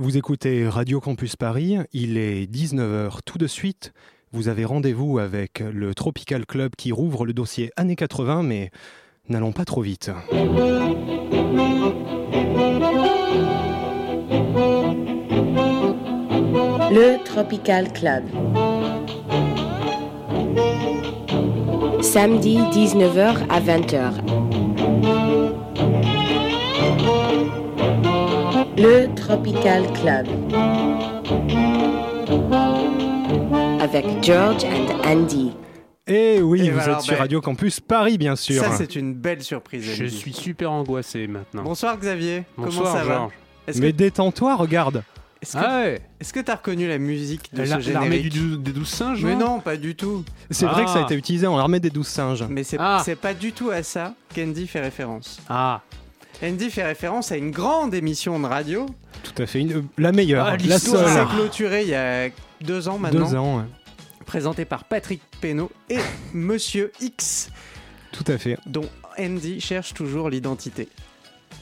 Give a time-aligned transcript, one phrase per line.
[0.00, 3.92] Vous écoutez Radio Campus Paris, il est 19h tout de suite.
[4.30, 8.70] Vous avez rendez-vous avec le Tropical Club qui rouvre le dossier années 80, mais
[9.28, 10.12] n'allons pas trop vite.
[16.92, 18.22] Le Tropical Club.
[22.02, 24.67] Samedi 19h à 20h.
[28.80, 30.26] Le Tropical Club.
[33.80, 35.52] Avec George and Andy.
[36.06, 38.62] Et oui, Et vous voilà, êtes sur ben, Radio Campus Paris, bien sûr.
[38.62, 39.82] Ça, c'est une belle surprise.
[39.84, 40.16] Je Andy.
[40.16, 41.62] suis super angoissé maintenant.
[41.64, 43.28] Bonsoir Xavier, Bonsoir, comment ça va
[43.80, 45.02] Mais que détends-toi, regarde.
[45.42, 46.00] est-ce que Ah ouais
[46.32, 49.24] que t'as reconnu la musique de La- ce L'armée générique du dou- des douze singes
[49.24, 50.24] Mais là non, pas du tout.
[50.50, 51.04] C'est vrai que ça a Ah.
[51.04, 52.44] été utilisé en armée des douze singes.
[52.48, 53.02] Mais c'est Ah.
[53.04, 55.40] c'est pas du tout à ça qu'Andy fait référence.
[55.48, 55.80] Ah
[56.42, 58.86] Andy fait référence à une grande émission de radio.
[59.22, 61.02] Tout à fait, une- la meilleure, Ah, la l'histoire.
[61.08, 61.28] Ça s'est seule.
[61.28, 62.28] clôturé il y a
[62.60, 63.28] deux ans maintenant.
[63.28, 63.64] Deux ans, ouais.
[64.24, 65.98] Présenté par Patrick Penaud et
[66.34, 67.50] Monsieur X,
[68.12, 68.56] tout à fait.
[68.66, 70.88] dont Andy cherche toujours l'identité.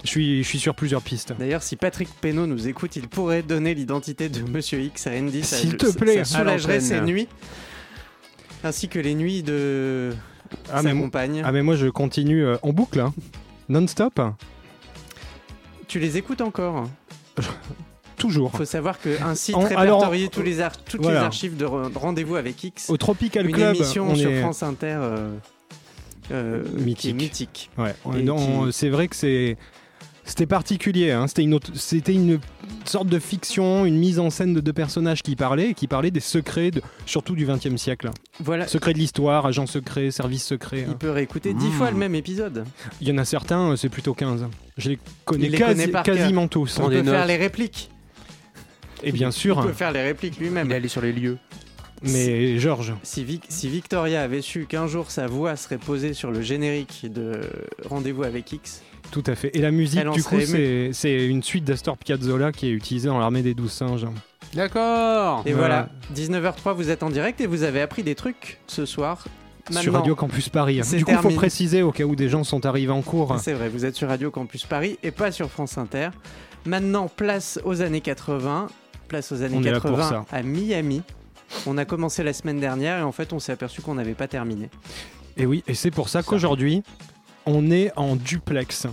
[0.04, 1.32] Je suis, je suis sur plusieurs pistes.
[1.38, 5.42] D'ailleurs, si Patrick Penaud nous écoute, il pourrait donner l'identité de Monsieur X à Andy.
[5.42, 6.24] Ça- S'il te ça- plaît.
[6.24, 7.28] Ça soulagerait ses nuits.
[8.62, 10.12] Ainsi que les nuits de
[10.72, 11.42] Ah sa mais, compagne.
[11.44, 13.14] ah mais moi je continue euh, en boucle, hein.
[13.68, 14.20] non-stop,
[15.88, 16.88] Tu les écoutes encore
[18.16, 18.50] toujours.
[18.54, 21.20] Il faut savoir qu'un site alors, tous les toutes voilà.
[21.20, 22.90] les archives de re- de rendez-vous avec X.
[22.90, 24.40] Au Tropical une Club, émission on sur est...
[24.40, 25.30] France Inter euh,
[26.32, 27.14] euh, Mythique.
[27.14, 27.70] mythique.
[27.78, 27.94] Ouais,
[28.66, 29.56] qui- c'est vrai que c'est
[30.26, 31.10] c'était particulier.
[31.12, 31.26] hein.
[31.26, 32.38] C'était une autre- c'était une
[32.84, 36.10] sorte de fiction, une mise en scène de deux personnages qui parlaient, et qui parlaient
[36.10, 38.10] des secrets, de, surtout du XXe siècle.
[38.40, 38.68] Voilà.
[38.68, 40.84] Secrets de l'histoire, agents secrets, services secrets.
[40.86, 40.96] Il hein.
[40.98, 41.72] peut réécouter dix Mmh.
[41.72, 42.64] fois le même épisode.
[43.00, 44.46] Il y en a certains, euh, c'est plutôt 15.
[44.76, 46.16] Je les connais, Il les quasi- connaît par cœur.
[46.16, 46.78] quasiment tous.
[46.80, 47.90] On peut faire les répliques.
[49.02, 50.66] Et bien Il sûr, peut faire les répliques lui-même.
[50.68, 51.38] Il est allé sur les lieux.
[52.02, 56.30] mais Georges, Si, Vic- si Victoria avait su qu'un jour sa voix serait posée sur
[56.30, 57.40] le générique de
[57.88, 59.56] Rendez-vous avec X, tout à fait.
[59.56, 63.08] Et la musique, Elle du coup, c'est c'est une suite d'Astor Piazzolla qui est utilisée
[63.08, 64.06] dans l'armée des douze singes.
[64.54, 68.86] D'accord et voilà, 19h03, vous êtes en direct et vous avez appris des trucs ce
[68.86, 69.24] soir.
[69.70, 70.80] Sur Radio Campus Paris.
[70.84, 73.36] c'est Du coup, il faut préciser au cas où des gens sont arrivés en cours.
[73.40, 76.10] C'est vrai, vous êtes sur Radio Campus Paris et pas sur France Inter.
[76.64, 78.68] Maintenant, place aux années 80.
[79.08, 80.24] Place aux années On est là pour 80 ça.
[80.30, 81.02] à Miami.
[81.66, 84.28] On a commencé la semaine dernière et en fait, on s'est aperçu qu'on n'avait pas
[84.28, 84.68] terminé.
[85.36, 86.82] Et oui, et c'est pour ça qu'aujourd'hui,
[87.46, 88.86] on est en duplex.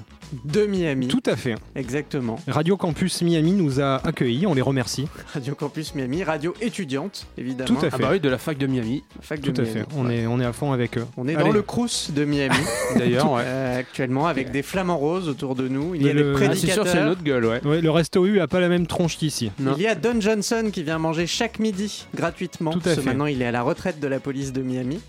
[0.46, 1.53] De Miami, Tout à fait.
[1.75, 2.40] exactement.
[2.47, 5.08] Radio Campus Miami nous a accueillis, on les remercie.
[5.31, 7.68] Radio Campus Miami, radio étudiante, évidemment.
[7.68, 8.02] Tout à Ah fait.
[8.02, 9.80] bah oui, de la fac de Miami, Fac de Tout à Miami.
[9.81, 9.86] fait.
[9.96, 10.16] On, Ouais.
[10.22, 11.06] est, on est à fond avec eux.
[11.18, 11.44] On est Allez.
[11.44, 12.56] dans le Crous de Miami
[12.97, 13.44] d'ailleurs, ouais.
[13.46, 15.94] euh, actuellement avec des flamants roses autour de nous.
[15.94, 17.06] Il y a Le- des Ah, Ah, c'est sûr, c'est prédicateurs.
[17.09, 17.62] notre gueule, ouais.
[17.63, 19.52] Ouais, le resto U a pas la même tronche qu'ici.
[19.59, 19.75] Non.
[19.78, 22.72] Il y a Don Johnson qui vient manger chaque midi gratuitement.
[22.72, 23.08] Tout à parce que fait.
[23.09, 25.00] maintenant il est à la retraite de la police de Miami.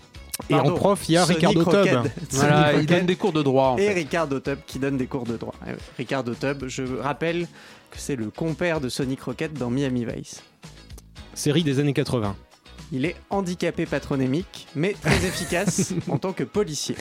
[0.49, 1.63] Et en prof, il y a Ricardo.
[1.63, 2.07] Tubb.
[2.31, 3.93] Voilà, il donne des cours de droit en Et fait.
[3.93, 5.53] Ricardo Tubb qui donne des cours de droit.
[5.65, 7.47] Ouais, Ricardo Tubb, je rappelle
[7.91, 10.43] que c'est le compère de Sonic Rocket dans Miami Vice.
[11.33, 12.35] Série des années 80.
[12.91, 16.95] Il est handicapé patronymique, mais très efficace en tant que policier.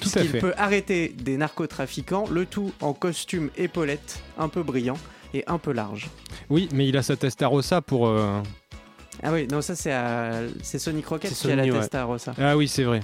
[0.00, 0.38] Tout à Il fait.
[0.38, 4.96] peut arrêter des narcotrafiquants, le tout en costume épaulette, un peu brillant
[5.32, 6.08] et un peu large.
[6.50, 8.06] Oui, mais il a sa Testarossa pour.
[8.06, 8.40] euh,
[9.22, 11.70] Ah oui, non, ça c'est à- c'est Sonic Rocket C'est qui a la ouais.
[11.70, 12.34] Testarossa.
[12.40, 13.00] Ah oui, c'est vrai.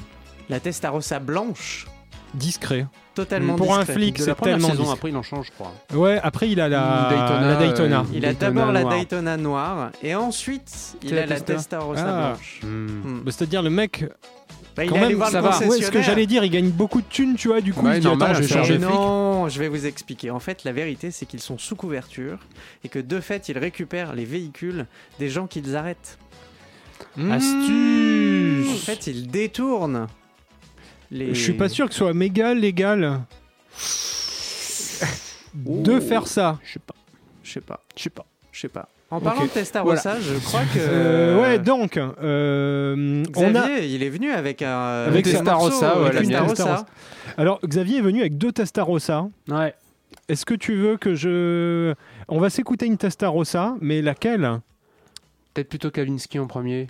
[0.49, 1.87] La Testarossa blanche,
[2.35, 2.87] Discret.
[3.15, 4.97] totalement Pour un flic, De c'est tellement saison, discret.
[4.99, 5.73] après il en change, je crois.
[5.95, 8.01] Ouais, après il a la Daytona, la Daytona.
[8.01, 8.85] euh, Il a Daytona d'abord la.
[8.85, 11.55] Daytona noire et ensuite il a la Testa.
[11.55, 12.29] Testarossa Ah.
[12.33, 12.61] blanche.
[12.63, 12.87] Hmm.
[12.87, 13.21] Hmm.
[13.25, 14.05] Bah, C'est-à-dire le mec,
[14.77, 15.51] Bah, il quand est allé même, voir ça le va.
[15.51, 16.03] Ouais, ce que concessionnaire.
[16.05, 17.61] j'allais dire, il gagne beaucoup de thunes, tu vois.
[17.61, 19.87] Du coup, Ouais, il se dit normal, attends, je vais Mais non, je vais vous
[19.87, 20.31] expliquer.
[20.31, 22.39] En fait, la vérité, c'est qu'ils sont sous couverture
[22.85, 24.87] et que de fait, ils récupèrent les véhicules
[25.19, 26.19] des gens qu'ils arrêtent.
[27.17, 27.31] Mmh.
[27.31, 30.07] En Astuce fait, ils détournent.
[31.11, 31.35] Les...
[31.35, 33.21] Je suis pas sûr que ce soit méga légal
[35.55, 36.01] de Oh.
[36.01, 36.59] faire ça.
[36.63, 36.95] Je sais pas,
[37.43, 37.81] Je sais pas.
[37.97, 38.27] je sais pas.
[38.53, 38.89] Je sais pas.
[39.11, 40.79] En parlant de Testarossa, je crois que.
[40.79, 43.79] Euh, ouais, donc, euh, on Xavier, a.
[43.81, 45.05] il est venu avec un.
[45.07, 46.13] Avec Testarossa, mienne.
[46.13, 46.87] Testarossa.
[47.37, 49.29] Alors, Xavier est venu avec deux Testarossa.
[49.49, 49.75] Ouais.
[50.29, 51.93] Est-ce que tu veux que je.
[52.29, 54.61] On va s'écouter une Testarossa, mais laquelle?
[55.55, 56.87] Peut-être plutôt Kavinsky en premier.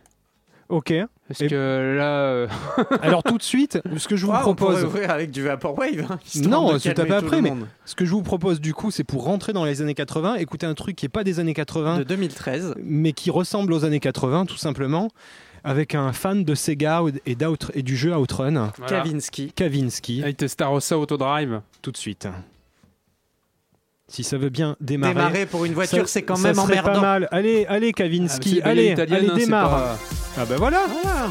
[0.68, 0.92] Ok.
[1.30, 2.22] Parce Et- que là.
[2.22, 2.48] euh,
[3.02, 4.82] Alors, tout de suite, ce que je vous Ah, on propose.
[4.82, 6.04] ouvrir avec du Vaporwave.
[6.10, 7.54] hein, Non, tapé tout après, mais-.
[7.84, 10.66] Ce que je vous propose du coup, c'est pour rentrer dans les années 80, écouter
[10.66, 12.74] un truc qui est pas des années 80, De 2013.
[12.82, 15.08] mais qui ressemble aux années 80, tout simplement,
[15.62, 17.36] avec un fan de Sega et,
[17.74, 19.02] et du jeu Outrun, voilà.
[19.04, 19.52] Kavinsky.
[19.52, 20.24] Kavinsky.
[20.24, 21.60] Avec Testarossa Autodrive.
[21.80, 22.26] Tout de suite.
[24.10, 25.14] Si ça veut bien démarrer.
[25.14, 26.92] Démarrer pour une voiture, ça- c'est quand ça même serait emmerdant.
[26.94, 27.28] Pas mal.
[27.30, 29.70] Allez, allez, Ah, Kavinsky, c'est allez, allez, hein, démarre.
[29.70, 29.98] pas-
[30.38, 30.80] Ah ben voilà.
[30.88, 31.28] Voilà.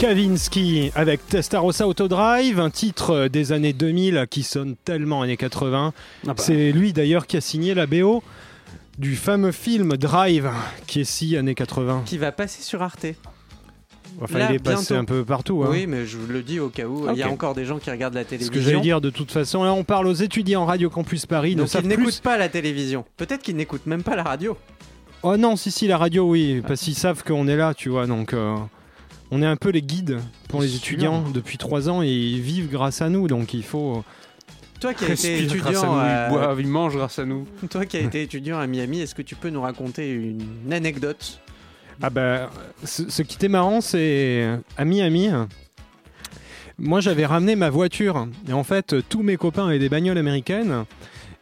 [0.00, 5.92] Kavinsky avec Testarossa Autodrive, un titre des années 2000 qui sonne tellement années 80.
[5.94, 6.34] Ah bah.
[6.38, 8.22] C'est lui d'ailleurs qui a signé la BO
[8.96, 10.48] du fameux film Drive
[10.86, 12.04] qui est si années 80.
[12.06, 13.04] Qui va passer sur Arte.
[14.22, 14.94] Enfin, Là, il est passé bientôt.
[14.94, 15.64] un peu partout.
[15.64, 15.68] hein.
[15.70, 17.06] Oui, mais je vous le dis au cas où.
[17.12, 18.54] Il y a encore des gens qui regardent la Ce télévision.
[18.54, 21.68] que j'allais dire de toute façon, là on parle aux étudiants Radio Campus Paris, Donc
[21.68, 23.04] savent ils n'écoutent pas la télévision.
[23.18, 24.56] Peut-être qu'ils n'écoutent même pas la radio.
[25.22, 28.06] Oh non, si si la radio oui, parce qu'ils savent qu'on est là, tu vois,
[28.06, 28.56] donc euh,
[29.30, 30.18] on est un peu les guides
[30.48, 34.04] pour les étudiants depuis trois ans et ils vivent grâce à nous, donc il faut.
[34.80, 36.26] Toi qui as été à étudiant, nous, à...
[36.26, 37.46] ils boivent, ils mangent grâce à nous.
[37.70, 41.40] toi qui as été étudiant à Miami, est-ce que tu peux nous raconter une anecdote?
[42.02, 42.50] Ah bah,
[42.84, 45.28] ce, ce qui était marrant, c'est à Miami.
[46.78, 50.86] Moi, j'avais ramené ma voiture et en fait, tous mes copains avaient des bagnoles américaines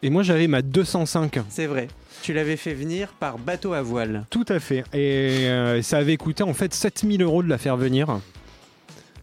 [0.03, 1.39] et moi, j'avais ma 205.
[1.49, 1.87] C'est vrai.
[2.21, 4.25] Tu l'avais fait venir par bateau à voile.
[4.29, 4.83] Tout à fait.
[4.93, 8.19] Et euh, ça avait coûté en fait 7000 euros de la faire venir.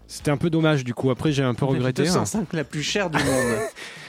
[0.08, 1.10] C'était un peu dommage du coup.
[1.10, 2.02] Après, j'ai un peu regretté.
[2.04, 3.58] 205, la plus chère du monde.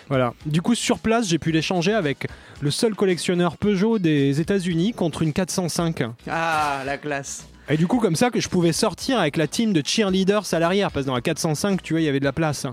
[0.10, 0.34] Voilà.
[0.46, 2.28] Du coup, sur place, j'ai pu l'échanger avec
[2.62, 6.04] le seul collectionneur Peugeot des États-Unis contre une 405.
[6.30, 7.46] ah, la classe.
[7.70, 10.60] Et du coup, comme ça, que je pouvais sortir avec la team de cheerleaders à
[10.60, 12.66] l'arrière, parce que dans la 405, tu vois, il y avait de la place.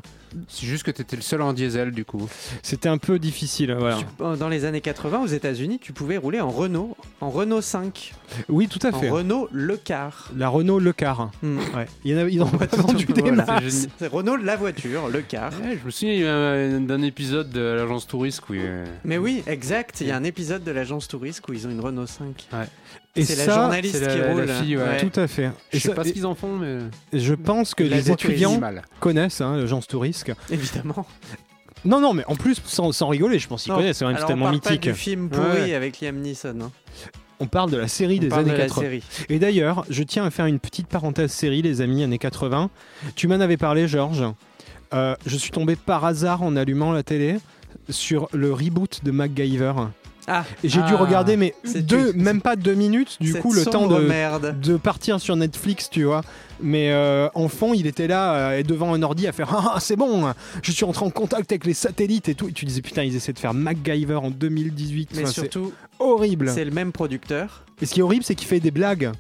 [0.48, 2.28] C'est juste que t'étais le seul en diesel du coup.
[2.62, 3.74] C'était un peu difficile.
[3.78, 3.98] Voilà.
[3.98, 8.12] Tu- Dans les années 80, aux États-Unis, tu pouvais rouler en Renault, en Renault 5,
[8.48, 9.10] Oui, tout à en fait.
[9.10, 10.30] Renault Le Car.
[10.36, 11.30] La Renault Le Car.
[11.42, 11.58] Hmm.
[11.74, 11.86] Ouais.
[12.04, 13.44] Il y en a, ils en ont pas tout- vendu des voilà.
[13.46, 13.62] masses.
[13.62, 13.90] C'est génial.
[13.98, 15.52] C'est Renault la voiture, Le Car.
[15.62, 20.00] Ouais, je me souviens d'un épisode de l'agence touriste où euh, Mais oui, exact.
[20.00, 22.46] Il y a un épisode de l'agence touriste où ils ont une Renault 5.
[22.52, 22.56] Et
[23.22, 24.48] c'est la ça, journaliste c'est la- qui la roule.
[24.48, 25.08] fille, ouais.
[25.08, 25.50] tout à fait.
[25.72, 26.78] je Et sais ça- pas ce qu'ils en font mais
[27.12, 28.60] je pense que La les étudiants
[29.00, 30.32] connaissent hein, l'agence Tourisque.
[30.50, 31.06] Évidemment.
[31.84, 33.98] Non, non, mais en plus, sans, sans rigoler, je pense qu'ils connaissent.
[33.98, 35.74] C'est quand même Alors, tellement on parle pas du film pourri Ouais.
[35.74, 36.58] avec Liam Neeson.
[36.62, 36.70] hein.
[37.40, 38.82] On parle de la série On des parle années de la 80.
[38.82, 39.02] série.
[39.28, 42.70] Et d'ailleurs, je tiens à faire une petite parenthèse série, les amis, années 80.
[43.16, 44.24] Tu m'en avais parlé, Georges.
[44.94, 47.36] Euh, je suis tombé par hasard en allumant la télé
[47.90, 49.72] sur le reboot de MacGyver.
[50.26, 50.96] Ah, j'ai dû Ah.
[50.96, 54.58] regarder, mais deux, même pas deux minutes, du cette coup, le temps de, merde.
[54.58, 56.22] de partir sur Netflix, tu vois.
[56.62, 59.80] Mais euh, en fond, il était là, euh, et devant un ordi, à faire Ah,
[59.80, 62.48] c'est bon, je suis entré en contact avec les satellites et tout.
[62.48, 65.10] Et tu disais Putain, ils essaient de faire MacGyver en 2018.
[65.14, 66.48] Mais Enfin, surtout, horrible.
[66.48, 67.64] c'est le même producteur.
[67.82, 69.10] Et ce qui est horrible, c'est qu'il fait des blagues.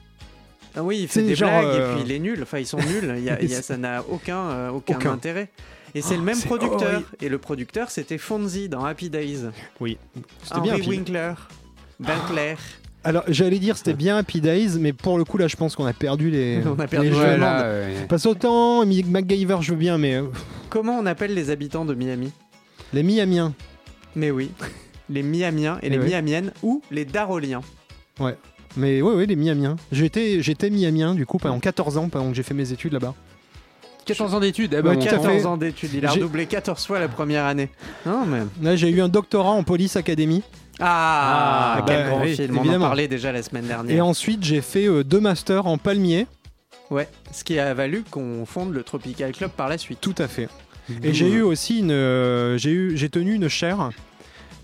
[0.76, 2.40] Ah oui, il fait C'est des genre, blagues euh, et puis il est nul.
[2.42, 3.14] Enfin, ils sont nuls.
[3.18, 5.12] Il y a- il y a- ça n'a aucun, euh, aucun, Aucun.
[5.12, 5.50] intérêt.
[5.94, 7.02] Et c'est Oh, le même c'est producteur.
[7.20, 9.40] Et le producteur, c'était Fonzie dans Happy Days.
[9.80, 9.96] Oui,
[10.42, 10.74] c'était Henry bien.
[10.74, 11.34] Happy- Winkler.
[12.00, 12.54] Winkler.
[13.06, 15.84] Alors, j'allais dire c'était bien Happy Days, mais pour le coup, là, je pense qu'on
[15.86, 16.60] a perdu les.
[16.66, 17.36] On a perdu les le jeux.
[17.36, 20.24] là, euh, Parce autant MacGyver, je veux bien, mais euh,
[20.70, 22.32] Comment on appelle les habitants de Miami?
[22.92, 23.52] les Miamiens.
[24.16, 24.50] Mais oui,
[25.10, 26.06] les Miamiens et les Eh ouais.
[26.06, 27.60] Miamiennes ou les Daroliens.
[28.76, 29.76] Mais ouais, ouais, les Miamiens.
[29.92, 33.14] J'étais, j'étais Miamien, du coup, pendant 14 ans, pendant que j'ai fait mes études là-bas.
[34.04, 34.74] 14 ans d'études.
[34.78, 35.22] Eh ben, Ouais, mon tout à temps.
[35.22, 35.46] 14 fait.
[35.46, 37.68] ans d'études, il a J'ai- redoublé 14 fois la première année.
[38.06, 38.40] Non, mais...
[38.62, 40.42] Là, j'ai eu un doctorat en police academy.
[40.80, 42.86] Ah, Ah, quel bah, grand oui, film, on en évidemment.
[42.86, 44.06] parlait déjà la semaine Et dernière.
[44.06, 46.26] ensuite, j'ai fait euh, deux masters en palmier.
[46.90, 50.00] Ouais, ce qui a valu qu'on fonde le Tropical Club par la suite.
[50.00, 50.48] Tout à fait.
[51.02, 53.88] Et j'ai eu aussi une, euh, j'ai eu, j'ai tenu une chaire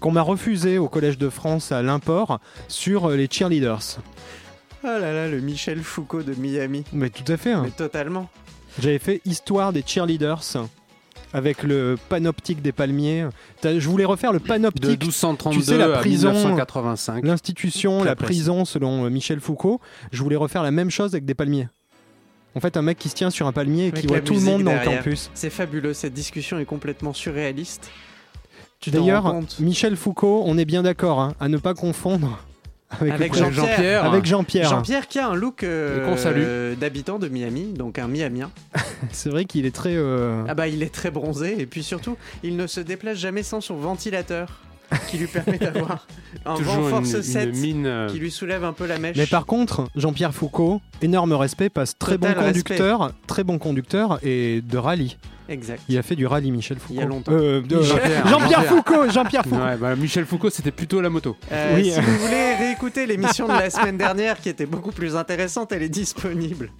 [0.00, 3.98] qu'on m'a refusée au Collège de France à l'import sur euh, les cheerleaders.
[4.84, 6.84] Ah là là, le Michel Foucault de Miami.
[6.92, 7.52] Mais tout à fait.
[7.52, 7.62] hein.
[7.64, 8.28] Mais totalement.
[8.78, 10.42] J'avais fait Histoire des cheerleaders
[11.32, 13.26] avec le panoptique des palmiers.
[13.60, 17.24] T'as- Je voulais refaire le De panoptique, 1232 tu sais, la à prison- 1985.
[17.24, 18.26] l'institution, Très la précis.
[18.40, 19.80] prison selon euh, Michel Foucault.
[20.12, 21.68] Je voulais refaire la même chose avec des palmiers.
[22.56, 24.32] En fait, un mec qui se tient sur un palmier et qui voit la tout
[24.32, 24.98] le musique monde dans le derrière.
[25.04, 25.30] campus.
[25.34, 27.90] C'est fabuleux, cette discussion est complètement surréaliste.
[28.80, 29.60] Tu t'en rends D'ailleurs, compte?
[29.60, 32.40] Michel Foucault, on est bien d'accord hein, à ne pas confondre
[32.90, 34.04] avec, Avec le- Jean- Jean-Pierre.
[34.04, 34.68] avec Jean-Pierre.
[34.68, 38.50] Jean-Pierre qui a un look euh, d'habitant de Miami, donc un Miamien.
[39.12, 39.94] C'est vrai qu'il est très.
[39.94, 43.42] euh, Ah bah il est très bronzé et puis surtout il ne se déplace jamais
[43.42, 44.60] sans son ventilateur
[45.08, 46.06] qui lui permet d'avoir
[46.44, 47.86] un Toujours vent une, force une 7 mine.
[47.86, 49.16] euh, qui lui soulève un peu la mèche.
[49.16, 54.18] Mais par contre, Jean-Pierre Foucault, énorme respect, passe très Total bon conducteur, très bon conducteur
[54.24, 55.16] et de rallye.
[55.50, 55.82] Exact.
[55.88, 56.94] Il a fait du rallye, Michel Foucault.
[56.94, 57.32] Il y a longtemps.
[57.32, 58.64] Euh, de- Jean-Pierre.
[58.66, 59.56] Foucault, Jean-Pierre Foucault.
[59.56, 61.36] Ouais, bah, Michel Foucault, c'était plutôt la moto.
[61.52, 61.90] Euh, Oui.
[61.90, 65.82] Si vous voulez réécouter l'émission de la semaine dernière qui était beaucoup plus intéressante, elle
[65.82, 66.70] est disponible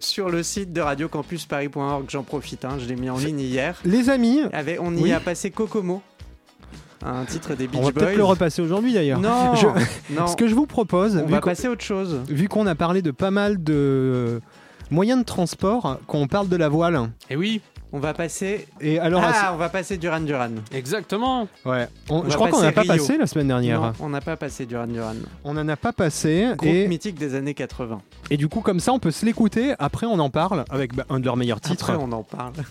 [0.00, 2.06] sur le site de radiocampusparis.org.
[2.08, 3.78] J'en profite, hein, je l'ai mis en ligne hier.
[3.84, 5.12] Les amis, Avec- on y Oui.
[5.12, 6.02] a passé Kokomo,
[7.04, 9.20] un titre des Beach on va peut-être le repasser aujourd'hui d'ailleurs.
[9.20, 10.26] Non, Je- non.
[10.26, 12.18] Ce que je vous propose, on vu va qu'on passer autre chose.
[12.28, 14.40] vu qu'on a parlé de pas mal de
[14.90, 16.98] moyens de transport, qu'on parle de la voile.
[17.30, 17.60] Et oui,
[17.92, 18.68] On va passer.
[18.82, 20.50] Et alors, à ah, on va passer Duran Duran.
[20.72, 21.48] exactement.
[21.64, 22.92] ouais, on- on je crois qu'on n'a pas Rio.
[22.92, 23.80] passé la semaine dernière.
[23.80, 25.14] Non, on n'a pas passé Duran Duran.
[25.44, 26.48] On n'en a pas passé.
[26.56, 28.02] Groupe Et, mythique des années 80.
[28.30, 29.74] et du coup, comme ça, on peut se l'écouter.
[29.78, 31.90] Après, on en parle avec bah, un de leurs meilleurs titres.
[31.90, 32.52] Après, on en parle.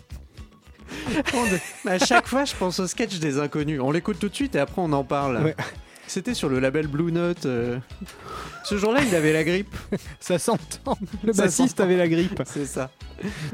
[1.33, 3.81] On- à chaque fois, je pense au sketch des inconnus.
[3.83, 5.43] On l'écoute tout de suite et après, on en parle.
[5.43, 5.55] Ouais.
[6.07, 7.45] C'était sur le label Blue Note.
[7.45, 7.77] euh.
[8.63, 9.75] Ce jour-là, il avait la grippe.
[10.19, 10.97] Ça s'entend.
[11.23, 11.83] Le Ça bassiste s'entend.
[11.83, 12.41] avait la grippe.
[12.45, 12.89] C'est ça.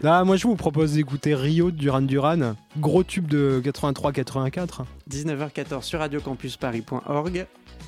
[0.03, 2.55] Ah, moi, je vous propose d'écouter Rio de Duran Duran.
[2.77, 4.85] Gros tube de 83-84.
[5.09, 7.45] 19h14 sur radiocampusparis.org.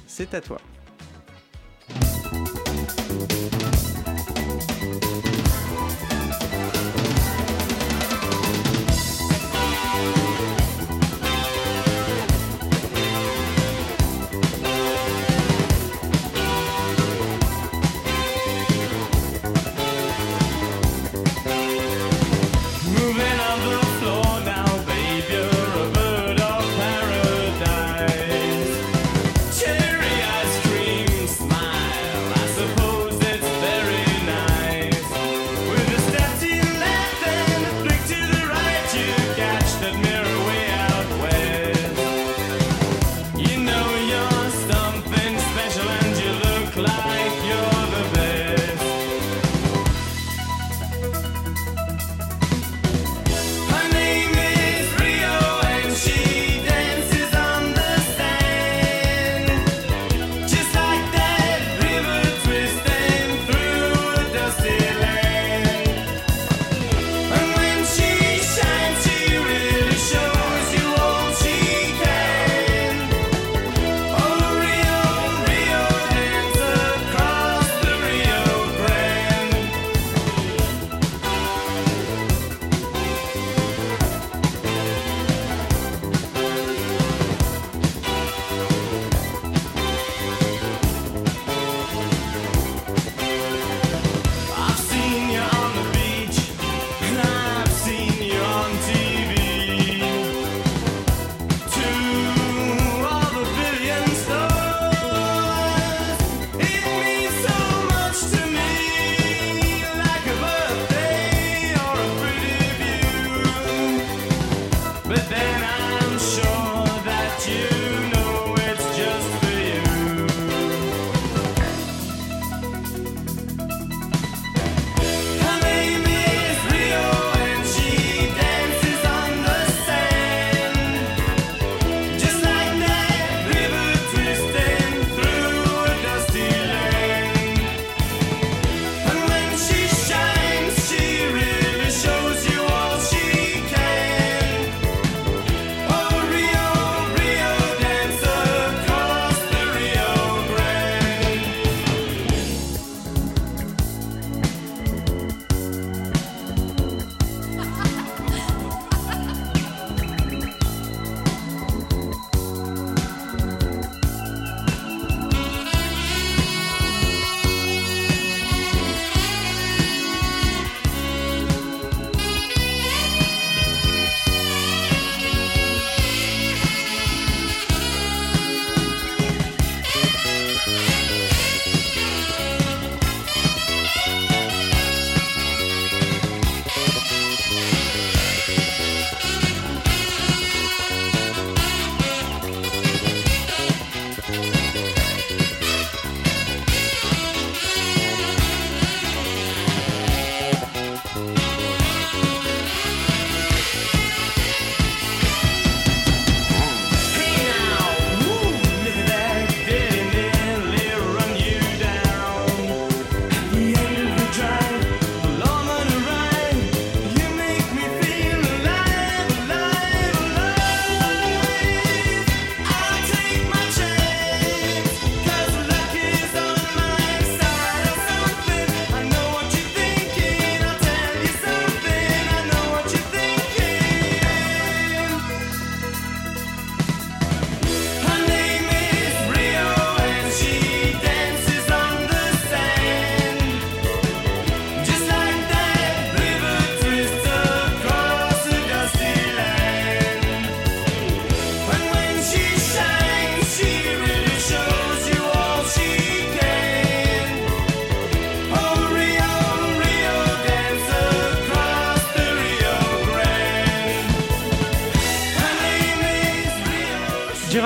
[0.07, 0.57] C'est à toi.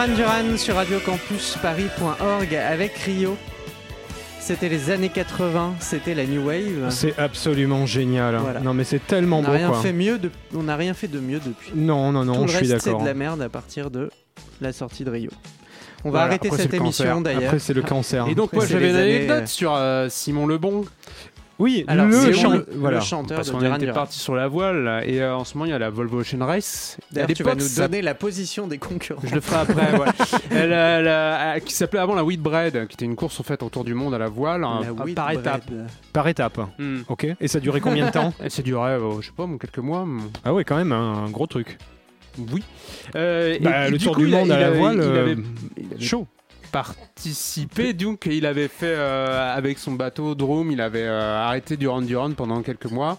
[0.07, 3.35] Duran Duran sur radiocampusparis.org avec Rio.
[4.39, 6.89] C'était les années 80, c'était la New Wave.
[6.89, 8.37] C'est absolument génial.
[8.37, 8.61] Voilà.
[8.61, 9.81] Non mais c'est tellement On n'a beau rien quoi.
[9.81, 10.31] fait mieux de...
[10.55, 11.71] on n'a rien fait de mieux depuis.
[11.75, 13.01] Non non Tout non, le je suis reste c'est d'accord.
[13.01, 14.09] de la merde à partir de
[14.61, 15.31] la sortie de Rio.
[16.05, 17.43] On va Voilà, arrêter cette émission d'ailleurs.
[17.43, 18.25] Après c'est le cancer.
[18.29, 20.85] Et donc, Après, moi, j'avais une anecdote euh, sur euh, Simon Lebon.
[21.59, 22.97] Oui, Alors, le, c'est chan- le, voilà.
[22.99, 25.65] le chanteur Parce qu'on était parti sur la voile, là, et euh, en ce moment,
[25.65, 26.97] il y a la Volvo Ocean Race.
[27.11, 29.21] À D'ailleurs, tu vas l'époque, nous ça- donner la position des concurrents.
[29.25, 30.07] Je le ferai après, ouais.
[30.51, 33.83] Elle, elle, euh, qui s'appelait avant la Whitbread, qui était une course en fait autour
[33.83, 34.79] du monde à la voile, hein,
[35.15, 35.63] par étape.
[36.13, 36.59] Par étape.
[36.77, 36.99] Hmm.
[37.09, 37.27] Ok.
[37.41, 40.05] Et ça durait combien de temps Et ça durait, euh, je sais pas, quelques mois.
[40.07, 41.77] mais- Ah ouais, quand même un gros truc.
[42.53, 42.63] Oui.
[43.15, 44.77] Euh, Bah, et le du tour coup, du il a- monde à il la avait-
[44.77, 45.37] voile, il euh, avait-
[45.77, 46.25] il avait chaud.
[46.71, 52.01] Participé, donc il avait fait euh, avec son bateau Drome, il avait euh, arrêté Duran
[52.01, 53.17] Duran pendant quelques mois.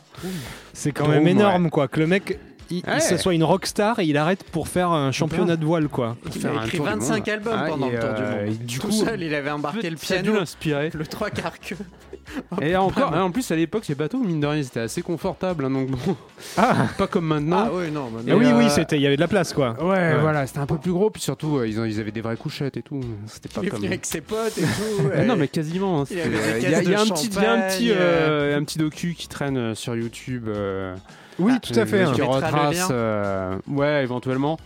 [0.73, 1.89] C'est quand Drôme, même énorme quoi.
[1.89, 2.39] Que le mec
[2.71, 2.97] il, Ouais.
[2.97, 6.17] il- ça soit une rockstar et il arrête pour faire un championnat de voile quoi.
[6.27, 7.29] Il faire a écrit tour du 25 monde.
[7.29, 8.55] albums Ah, pendant et, le tour du euh, monde.
[8.55, 10.91] et du Tout coup, seul, il avait embarqué le Ça a dû piano, l'inspirer.
[10.95, 11.77] le trois quarts queue.
[12.61, 15.71] Et encore, en plus à l'époque, ces bateaux, mine de rien, c'était assez confortable, hein,
[15.71, 16.17] donc bon,
[16.57, 17.65] Ah, pas comme maintenant.
[17.67, 19.53] Ah oui, non, ah maintenant, oui euh, oui, c'était il y avait de la place
[19.53, 19.77] quoi.
[19.83, 20.19] Ouais, Ouais.
[20.21, 22.37] voilà, c'était un peu plus gros, puis surtout, euh, ils, ont- ils avaient des vraies
[22.37, 23.01] couchettes et tout.
[23.27, 23.85] C'était pas il comme.
[23.85, 24.69] avec ses potes et tout.
[25.13, 25.25] Ah ouais.
[25.27, 26.03] non, mais quasiment.
[26.03, 29.75] hein, Il y, a- y un petit, un petit, champagne, un petit docu qui traîne
[29.75, 30.49] sur YouTube.
[31.41, 32.03] Euh, Oui, tout à fait.
[32.03, 32.13] euh, hein.
[32.13, 32.89] Qui le retrace.
[32.91, 34.59] euh, ouais, éventuellement.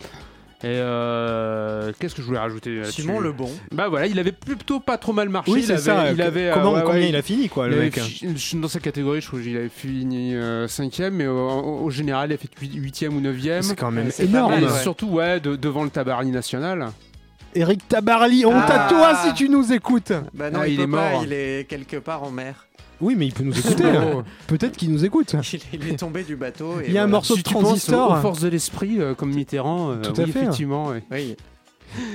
[0.63, 3.49] Et euh, qu'est-ce que je voulais rajouter là-dessus Simon Le Bon.
[3.71, 5.51] Bah voilà, il avait plutôt pas trop mal marché.
[5.51, 6.11] Oui, il avait, ça.
[6.11, 8.37] Il avait, euh, Comment ouais, combien ouais, il a fini quoi le mec fi- je
[8.37, 12.37] suis dans sa catégorie, je trouve qu'il avait fini 5ème, mais au, général, il a
[12.37, 13.61] fait 8ème ou 9ème.
[13.61, 14.53] C'est quand même énorme.
[14.53, 14.79] mal, Et ouais.
[14.81, 16.87] surtout, ouais, de- devant le Tabarly national.
[17.53, 18.89] Eric Tabarly, honte à Ah.
[18.89, 20.13] toi si tu nous écoutes.
[20.33, 21.21] Bah non, Ah, il, est pas, mort.
[21.25, 22.64] il est quelque part en mer.
[23.01, 23.83] Oui, mais il peut nous écouter.
[24.15, 24.23] Oh.
[24.47, 25.35] Peut-être qu'il nous écoute.
[25.53, 26.79] Il, il est tombé du bateau.
[26.81, 27.17] Et Il y a un voilà.
[27.17, 28.11] morceau Si de tu penses transistor.
[28.11, 30.39] aux forces de l'esprit, euh, comme Mitterrand, euh, Tout à oui, fait.
[30.41, 30.87] effectivement.
[30.87, 31.03] ouais.
[31.11, 31.35] Oui.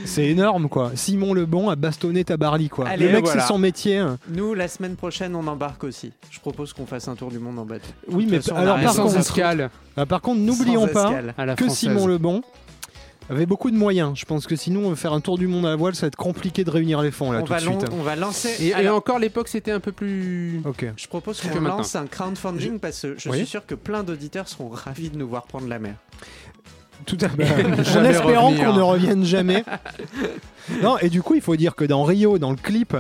[0.05, 0.93] C'est énorme quoi.
[0.95, 2.87] Simon Lebon a bastonné Tabarly quoi.
[2.88, 3.40] Allez, le mec voilà.
[3.40, 3.97] c'est son métier.
[3.99, 4.19] hein.
[4.29, 6.12] Nous, la semaine prochaine, on embarque aussi.
[6.31, 7.87] Je propose qu'on fasse un tour du monde en bateau.
[8.09, 10.40] Oui, De mais toute façon, on alors a par sans contre, escale ah, par contre,
[10.40, 11.35] n'oublions Sans pas escale.
[11.38, 11.79] à la que française.
[11.90, 12.43] Simon Lebon
[13.31, 14.12] avait beaucoup de moyens.
[14.19, 16.16] Je pense que sinon faire un tour du monde à la voile, ça va être
[16.16, 17.88] compliqué de réunir les fonds là on, tout va de suite.
[17.88, 18.51] lon- on va lancer.
[18.61, 20.61] Et, et Alors, encore, l'époque, c'était un peu plus.
[20.64, 20.87] Ok.
[20.97, 21.79] je propose que qu'on maintenant.
[21.79, 23.38] lance un crowdfunding parce que je Oui.
[23.38, 25.95] suis sûr que plein d'auditeurs seront ravis de nous voir prendre la mer.
[27.07, 27.64] Tout à fait.
[27.99, 29.64] en espérant qu'on ne revienne jamais.
[30.83, 32.97] non, et du coup, il faut dire que dans Rio, dans le clip,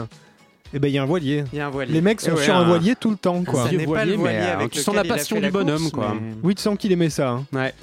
[0.72, 1.44] eh ben il y a un voilier.
[1.52, 1.92] Il y a un voilier.
[1.92, 3.64] Les mecs sont ouais, sur un un- voilier tout le temps quoi.
[3.64, 5.42] Ça n'est pas voilier, le voilier mais, euh, avec tu sens lequel la passion du
[5.42, 6.14] la bonhomme, course, quoi.
[6.14, 7.30] mais- Oui, tu sens qu'il aimait ça.
[7.30, 7.44] hein.
[7.52, 7.74] Ouais.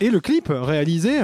[0.00, 1.18] Et le clip réalisé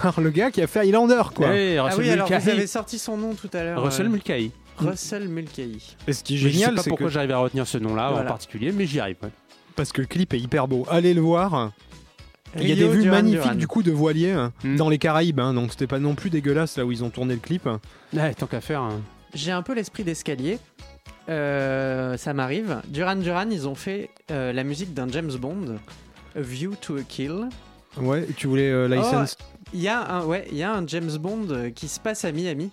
[0.00, 1.48] par le gars qui a fait Highlander quoi.
[1.48, 3.82] Ouais, Ah Russell oui, alors vous avez sorti son nom tout à l'heure.
[3.82, 4.50] Russell euh, Mulcahy.
[4.78, 5.96] Russell Mulcahy.
[6.08, 7.78] Et ce qui est Je sais génial, pas c'est pourquoi que j'arrive à retenir ce
[7.78, 9.16] nom-là en particulier, mais j'y arrive.
[9.22, 9.28] ouais.
[9.76, 10.86] parce que le clip est hyper beau.
[10.90, 11.72] Allez le voir.
[12.58, 13.54] Il y a des vues Duran magnifiques Duran.
[13.54, 14.76] du coup de voilier hein, Mm.
[14.76, 17.32] dans les Caraïbes, hein, donc c'était pas non plus dégueulasse là où ils ont tourné
[17.34, 17.66] le clip.
[18.12, 18.82] Ouais, tant qu'à faire.
[18.82, 19.00] hein.
[19.32, 20.58] J'ai un peu l'esprit d'escalier.
[21.28, 22.80] Euh, ça m'arrive.
[22.88, 25.76] Duran Duran, ils ont fait euh, la musique d'un James Bond,
[26.36, 27.48] A View to a Kill.
[27.98, 29.36] Ouais, tu voulais euh, license.
[29.74, 32.24] Il y a un, ouais, il y a un James Bond euh, qui se passe
[32.24, 32.70] à Miami.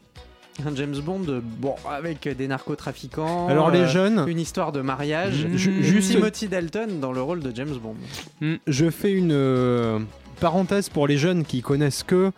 [0.66, 3.48] Un James Bond, euh, bon, avec des narcotrafiquants.
[3.48, 5.46] Alors les euh, jeunes, Une histoire de mariage.
[5.46, 5.56] Mmh.
[5.56, 7.96] Juste- Timothy Dalton dans le rôle de James Bond.
[8.68, 10.00] je fais une euh,
[10.42, 12.32] parenthèse pour les jeunes qui connaissent que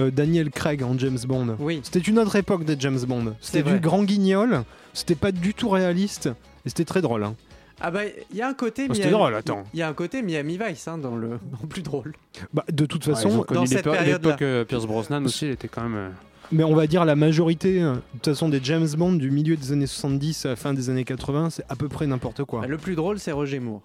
[0.00, 1.56] euh, Daniel Craig en James Bond.
[1.60, 1.80] Oui.
[1.84, 3.34] C'était une autre époque des James Bond.
[3.40, 3.74] C'était vrai.
[3.74, 6.26] du grand guignol, c'était pas du tout réaliste
[6.66, 7.22] et c'était très drôle.
[7.22, 7.36] hein.
[7.80, 9.64] Ah bah, il y a un côté Oh, c'était Miami- drôle, attends.
[9.72, 11.28] Il y a un côté Miami Vice hein, dans le
[11.60, 12.12] dans plus drôle.
[12.52, 15.68] Bah, de toute Ouais, façon, connu dans cette l'époque- euh, Pierce Brosnan aussi, il était
[15.68, 15.94] quand même.
[15.96, 16.08] euh,
[16.50, 19.54] mais on va dire la majorité, euh, de toute façon, des James Bond du milieu
[19.56, 22.62] des années 70 à la fin des années 80, c'est à peu près n'importe quoi.
[22.62, 23.82] Bah, le plus drôle, c'est Roger Moore.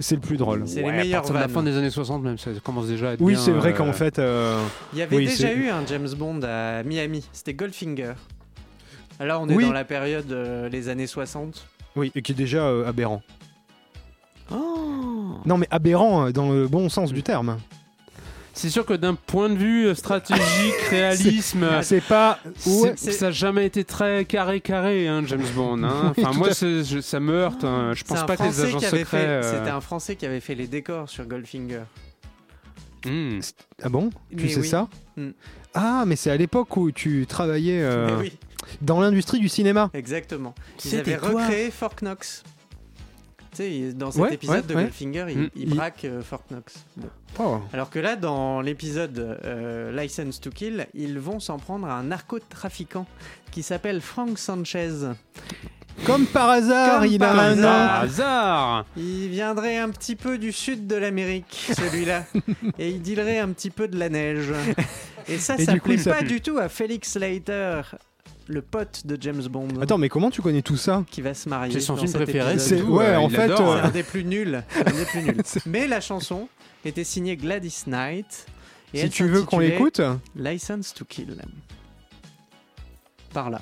[0.00, 0.64] C'est le plus drôle.
[0.66, 3.10] C'est les ouais, à meilleurs de la fin des années 60, même, ça commence déjà
[3.10, 4.60] à être Oui, bien, c'est vrai euh, qu'en fait, euh,
[4.92, 7.24] Il y avait Oui, déjà c'est- eu un James Bond à Miami.
[7.32, 8.14] C'était Goldfinger.
[9.20, 9.64] Là, on est Oui.
[9.64, 11.64] dans la période euh, les années 60.
[11.96, 13.22] Oui, et qui est déjà euh, aberrant.
[14.50, 17.58] Oh Non, mais aberrant euh, dans le bon sens du terme.
[18.56, 22.38] C'est sûr que d'un point de vue euh, stratégique, réalisme, C'est pas.
[22.66, 25.82] Ouais, c'est- ça n'a jamais été très carré carré, hein, James Bond.
[25.82, 26.12] hein.
[26.16, 27.64] Oui, Enfin, tout moi, à c'est- je- ça me heurte.
[27.64, 27.92] hein.
[27.94, 29.18] Je pense un pas que les Français agents qui avait secrets.
[29.18, 29.26] fait.
[29.26, 31.82] euh, C'était un Français qui avait fait les décors sur Goldfinger.
[33.06, 33.40] hmm.
[33.82, 34.10] Ah bon?
[34.30, 34.68] Tu Mais sais oui.
[34.68, 34.88] ça?
[35.16, 35.30] Mm.
[35.74, 38.32] Ah, mais c'est à l'époque où tu travaillais euh, oui,
[38.80, 39.90] dans l'industrie du cinéma.
[39.94, 40.54] exactement.
[40.84, 42.42] Ils C'était avaient recréé Fort Knox.
[43.50, 44.82] Tu sais, dans cet Ouais, épisode ouais, de ouais.
[44.84, 45.50] Goldfinger, il, Mm.
[45.54, 46.74] il Il- braque euh, Fort Knox.
[46.96, 47.08] Bon.
[47.38, 47.58] Oh.
[47.72, 52.02] Alors que là, dans l'épisode euh, License to Kill, ils vont s'en prendre à un
[52.04, 53.06] narcotrafiquant
[53.52, 54.90] qui s'appelle Frank Sanchez.
[56.04, 57.56] Comme par hasard, Comme il par a un hasard.
[57.56, 57.62] nom.
[57.88, 62.24] Par hasard Il viendrait un petit peu du sud de l'Amérique, celui-là.
[62.80, 64.52] et il dealerait un petit peu de la neige.
[65.28, 67.82] Et ça, Et ça du coup, plaît pas du tout à Felix Slater,
[68.46, 71.48] le pote de James Bond, Attends, mais comment tu connais tout ça qui va se
[71.48, 71.72] marier.
[71.72, 72.58] C'est son film préféré.
[72.58, 73.82] c'est ouais, hein, en fait, euh, hein.
[73.84, 74.62] un des plus nuls.
[74.76, 75.42] un des plus nuls.
[75.66, 76.48] Mais la chanson
[76.84, 78.46] était signée Gladys Knight.
[78.94, 80.00] si tu veux qu'on l'écoute,
[80.36, 81.36] License to Kill.
[83.32, 83.60] Par là.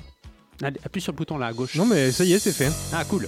[0.61, 1.75] Appuie sur le bouton là à gauche.
[1.75, 2.71] non mais ça y est, c'est fait.
[2.93, 3.27] Ah, cool.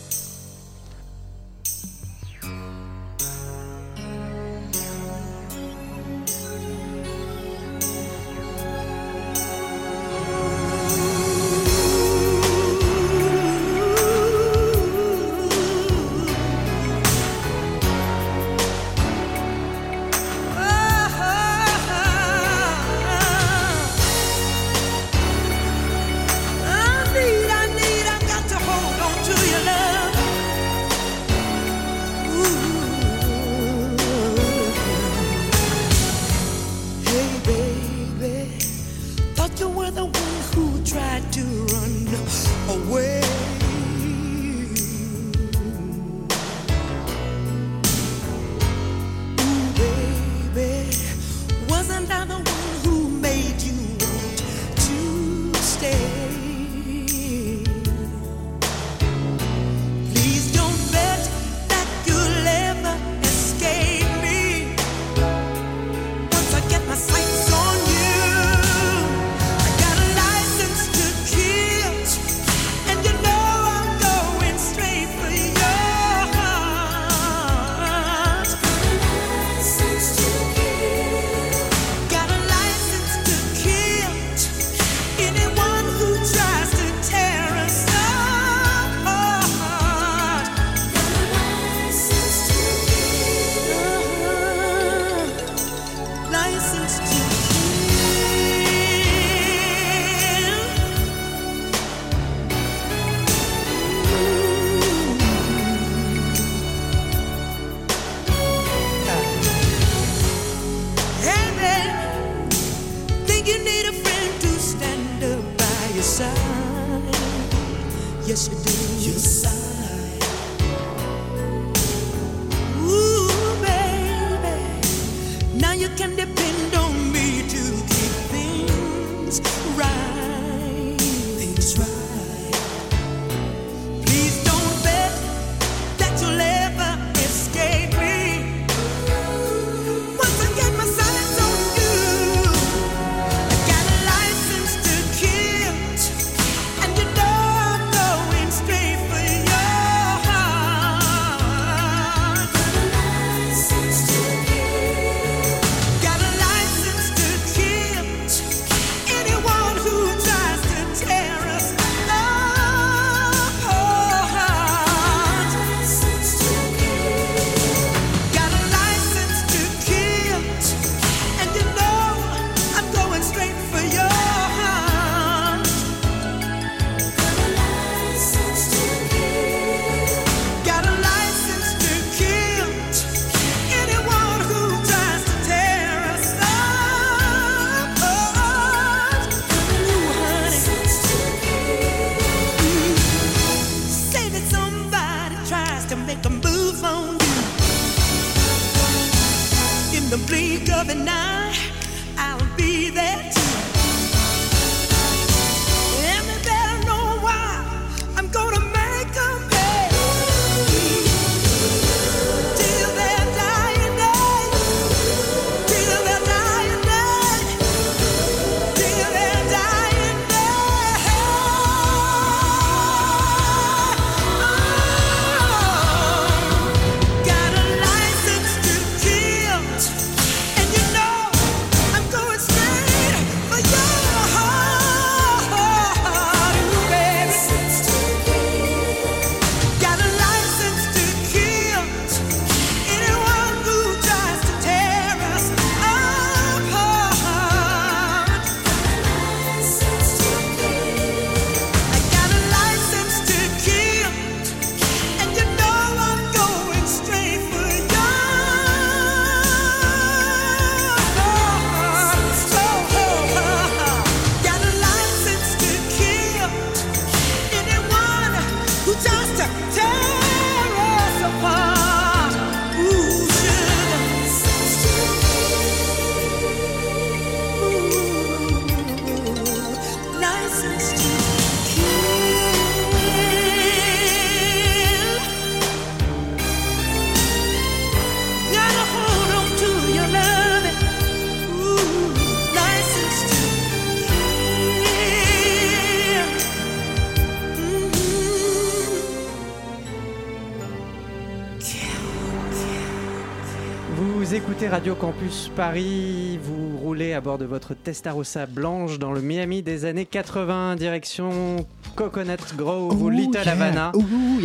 [305.26, 310.06] Campus Paris, vous roulez à bord de votre Testarossa blanche dans le Miami des années
[310.06, 313.54] 80, direction Coconut Grove ou Little yeah.
[313.54, 313.92] Havana.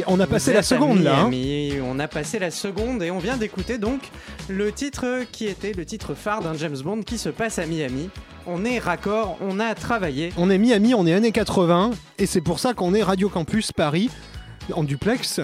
[0.07, 1.25] On a passé la seconde là.
[1.25, 1.31] hein.
[1.85, 4.01] On a passé la seconde et on vient d'écouter donc
[4.49, 8.09] le titre qui était le titre phare d'un James Bond qui se passe à Miami.
[8.47, 10.33] On est raccord, on a travaillé.
[10.39, 13.71] On est Miami, on est années 80, et c'est pour ça qu'on est Radio Campus
[13.71, 14.09] Paris
[14.73, 15.43] en duplex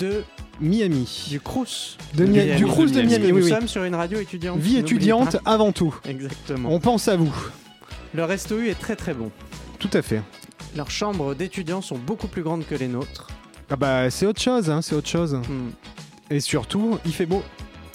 [0.00, 0.24] de
[0.62, 1.26] Miami.
[1.28, 1.96] du Crous.
[2.14, 3.48] De Mi- du Crous de Miami, nous oui, oui.
[3.50, 4.58] sommes sur une radio étudiante.
[4.58, 5.50] Vie étudiante pas.
[5.52, 5.94] avant tout.
[6.08, 6.70] Exactement.
[6.72, 7.32] On pense à vous.
[8.14, 9.30] Le resto U est très très bon.
[9.78, 10.22] Tout à fait.
[10.76, 13.28] Leurs chambres d'étudiants sont beaucoup plus grandes que les nôtres.
[13.70, 15.34] Ah bah c'est autre chose, hein, c'est autre chose.
[15.34, 15.70] Hmm.
[16.30, 17.42] Et surtout, il fait beau.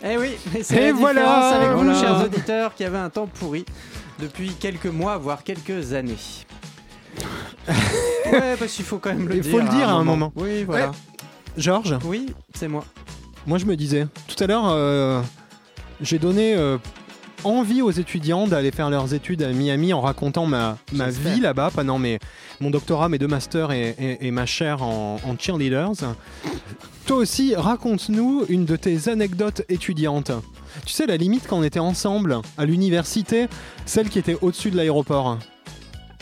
[0.03, 1.99] Eh oui, mais c'est la voilà, différence avec vous, voilà.
[1.99, 3.65] chers auditeurs, qui avaient un temps pourri
[4.19, 6.17] depuis quelques mois, voire quelques années.
[8.31, 9.51] ouais, parce qu'il faut quand même le Il dire.
[9.51, 10.31] faut le dire à un moment.
[10.35, 10.91] Oui, voilà.
[11.57, 12.85] Georges, Oui, c'est moi.
[13.45, 15.21] moi je me disais, tout à l'heure, euh,
[16.01, 16.77] j'ai donné euh,
[17.43, 21.83] envie aux étudiants d'aller faire leurs études à Miami en racontant ma, vie là-bas, pas
[21.83, 22.19] non, mais
[22.59, 25.91] mon doctorat, mes deux masters et, et- et ma chaire en, en cheerleaders.
[27.05, 30.31] Toi aussi, raconte-nous une de tes anecdotes étudiantes.
[30.85, 33.47] Tu sais, la limite quand on était ensemble à l'université,
[33.85, 35.39] celle qui était au-dessus de l'aéroport,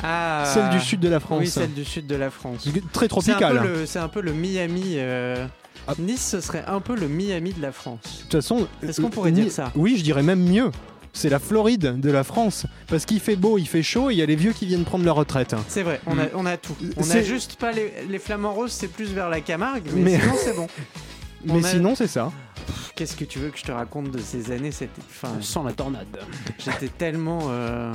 [0.04, 1.40] Ah, celle du sud de la France.
[1.40, 2.68] Oui, celle du sud de la France.
[2.92, 3.62] Très tropicale.
[3.64, 4.94] le, c'est un peu le Miami.
[4.96, 5.46] euh,
[5.88, 5.94] Ah.
[6.00, 8.00] Nice, ce serait un peu le Miami de la France.
[8.04, 10.72] De toute façon, Est-ce qu'on euh, pourrait dire ça Oui, je dirais même mieux.
[11.14, 12.66] C'est la Floride de la France.
[12.88, 14.84] Parce qu'il fait beau, il fait chaud, et il y a les vieux qui viennent
[14.84, 15.56] prendre leur retraite.
[15.70, 16.76] C'est vrai, on a, on a tout.
[16.98, 20.02] On a C'est- juste pas les, les flamants roses, c'est plus vers la Camargue, mais,
[20.02, 20.68] Mais- sinon c'est bon.
[21.46, 22.32] Mais a- sinon, c'est ça.
[22.96, 25.72] Qu'est-ce que tu veux que je te raconte de ces années C'était, enfin, Sans la
[25.74, 26.08] tornade.
[26.58, 27.92] j'étais tellement, euh,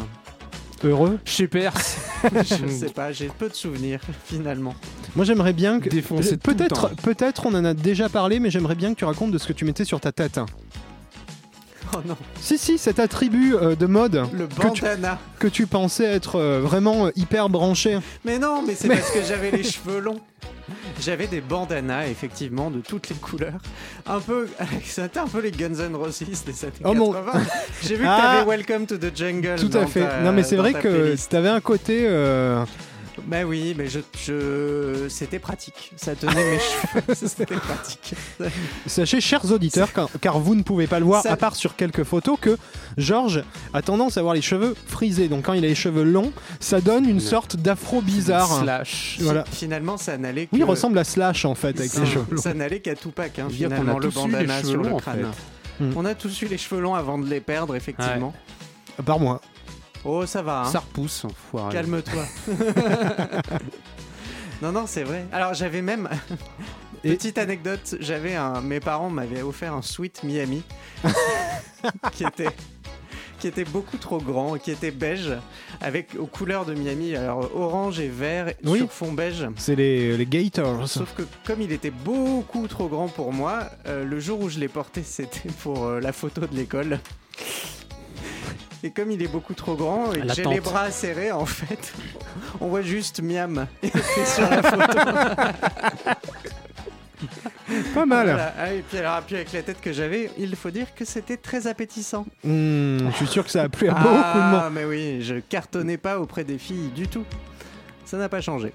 [0.83, 1.19] Heureux.
[1.25, 1.99] Chez Perse.
[2.35, 4.75] je sais pas, j'ai peu de souvenirs finalement.
[5.15, 5.91] Moi, j'aimerais bien que.
[5.91, 9.39] Le Peut-être, peut-être, on en a déjà parlé, mais j'aimerais bien que tu racontes de
[9.39, 10.41] ce que tu mettais sur ta tête.
[11.97, 15.19] Oh non, Si, si, cet attribut euh, de mode le que tu, bandana.
[15.39, 17.99] que tu pensais être euh, vraiment euh, hyper branché.
[18.25, 20.21] Mais non, mais c'est Mais- parce que j'avais les cheveux longs.
[21.01, 23.59] J'avais des bandanas, effectivement, de toutes les couleurs.
[24.07, 24.47] Un peu,
[24.85, 27.33] c'était un peu les Guns N' Roses des années Oh mon- 80.
[27.83, 28.21] J'ai vu que Ah.
[28.39, 29.57] t'avais Welcome to the Jungle.
[29.59, 30.01] Tout à fait.
[30.07, 32.07] ta- non, mais c'est vrai que t'avais un côté.
[33.27, 35.09] Bah oui, mais je, je...
[35.09, 35.93] c'était pratique.
[35.97, 38.15] Ça tenait mes cheveux, c'était pratique.
[38.87, 41.77] Sachez, chers auditeurs, car, car vous ne pouvez pas le voir Ça- à part sur
[41.77, 42.57] quelques photos, que
[42.97, 45.29] Georges a tendance à avoir les cheveux frisés.
[45.29, 48.61] Donc quand il a les cheveux longs, ça donne une sorte d'afro bizarre.
[48.63, 49.19] Slash.
[49.21, 49.45] Voilà.
[49.51, 50.51] Finalement, ça n'allait que.
[50.53, 52.41] Oui, il ressemble à Slash en fait avec ça, les cheveux longs.
[52.43, 54.93] ça n'allait qu'à Tupac, hein, finalement, a le tous eu les bandana cheveux sur le
[54.93, 55.27] en crâne.
[55.79, 55.85] fait.
[55.85, 55.93] Hmm.
[55.97, 58.35] On a tous eu les cheveux longs avant de les perdre, effectivement.
[58.99, 59.41] À part moi.
[60.05, 60.71] Oh, ça va, hein.
[60.71, 61.73] Ça repousse, enfoiré.
[61.75, 62.25] calme-toi.
[64.63, 65.27] non, non, c'est vrai.
[65.33, 66.09] Alors, j'avais même.
[67.05, 68.61] Et- Petite anecdote, j'avais un.
[68.61, 70.63] Mes parents m'avaient offert un sweat Miami
[72.13, 72.49] qui était
[73.39, 75.33] qui était beaucoup trop grand, qui était beige,
[75.81, 78.81] avec aux couleurs de Miami, alors orange et vert Oui.
[78.81, 79.47] sur fond beige.
[79.57, 80.87] C'est les, les Gators.
[80.87, 84.59] Sauf que comme il était beaucoup trop grand pour moi, euh, le jour où je
[84.59, 86.99] l'ai porté, c'était pour euh, la photo de l'école.
[88.83, 91.93] Et comme il est beaucoup trop grand et que j'ai les bras serrés, en fait,
[92.61, 94.99] on voit juste Miam sur la photo.
[97.95, 98.27] Pas mal.
[98.27, 98.55] Voilà.
[98.59, 101.37] Ah, et puis alors, puis avec la tête que j'avais, il faut dire que c'était
[101.37, 102.27] très appétissant.
[102.43, 104.61] Hmm, je suis sûr que ça a plu à beaucoup de monde.
[104.65, 107.25] Ah, mais oui, je cartonnais pas auprès des filles du tout.
[108.07, 108.73] Ça n'a pas changé.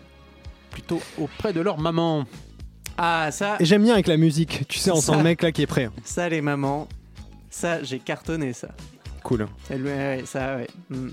[0.71, 2.25] Plutôt auprès de leur maman.
[2.97, 4.67] Ah, ça, j'aime bien avec la musique.
[4.67, 5.89] Tu sais, on sent le mec là qui est prêt.
[6.03, 6.87] ça les mamans,
[7.49, 8.69] ça, j'ai cartonné ça.
[9.25, 9.47] Cool.
[9.71, 10.67] Elle- ouais, ouais, ça, ouais.
[10.89, 11.07] Mm.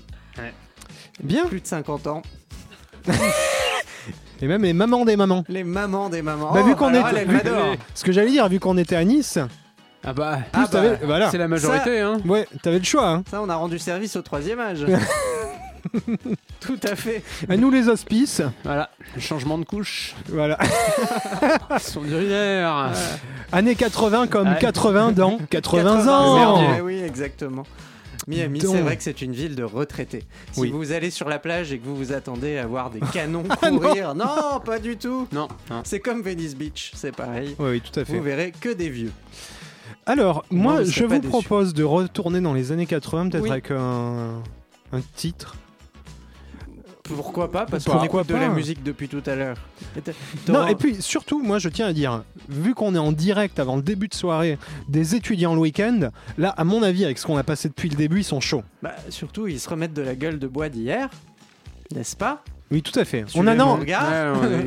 [1.23, 1.45] Bien.
[1.47, 2.21] Plus de 50 ans.
[4.41, 5.43] Et même les mamans des mamans.
[5.49, 6.51] Les mamans des mamans.
[6.53, 7.75] Bah, Oh, vu qu'on alors était- elle, elle vu- m'adore.
[7.95, 9.39] Ce que j'allais dire, vu qu'on était à Nice,
[10.05, 11.31] Ah bah, plus Ah bah, voilà.
[11.31, 12.17] c'est la majorité, hein.
[12.25, 13.07] Ouais, t'avais le choix.
[13.09, 13.23] Hein.
[13.31, 14.85] Ça, on a rendu service au troisième âge.
[16.59, 17.23] Tout à fait.
[17.49, 18.41] À nous les hospices.
[18.63, 20.13] Voilà, le changement de couche.
[20.29, 20.57] Voilà.
[21.79, 22.91] Son urinaire.
[23.51, 24.59] Années 80 comme Ouais.
[24.59, 26.61] 80 dans 80, 80 ans.
[26.73, 27.63] Ouais, oui, exactement.
[28.27, 30.23] Miami, c'est vrai que c'est une ville de retraités.
[30.51, 30.71] Si Oui.
[30.71, 33.69] vous allez sur la plage et que vous vous attendez à voir des canons Ah,
[33.71, 33.79] non.
[33.79, 34.59] courir, non.
[34.63, 35.27] pas du tout.
[35.31, 35.81] Non, non.
[35.83, 37.55] C'est comme Venice Beach, c'est pareil.
[37.59, 38.13] Oui, oui, tout à fait.
[38.17, 39.11] Vous verrez que des vieux.
[40.05, 43.51] Alors, Moi, je vous propose de retourner dans les années 80, peut-être Oui.
[43.51, 44.41] avec un,
[44.91, 45.55] un titre.
[47.03, 49.57] Pourquoi pas Parce qu'on écoute de la musique depuis tout à l'heure.
[50.47, 53.75] Non, et puis surtout, moi, je tiens à dire, vu qu'on est en direct avant
[53.75, 57.37] le début de soirée des étudiants le week-end, là, à mon avis, avec ce qu'on
[57.37, 58.63] a passé depuis le début, ils sont chauds.
[58.81, 61.09] Bah, surtout, ils se remettent de la gueule de bois d'hier,
[61.93, 62.41] n'est-ce pas?
[62.71, 63.25] Oui, tout à fait.
[63.35, 63.65] On en a,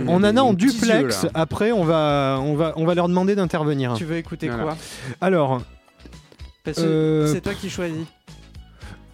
[0.07, 1.23] on en a duplex.
[1.23, 1.31] yeux.
[1.35, 3.95] Après, on va, on va, on va leur demander d'intervenir.
[3.95, 4.63] Tu veux écouter Voilà.
[4.63, 4.77] quoi?
[5.21, 5.63] Alors,
[6.63, 8.05] Parce que Euh, c'est toi qui choisis.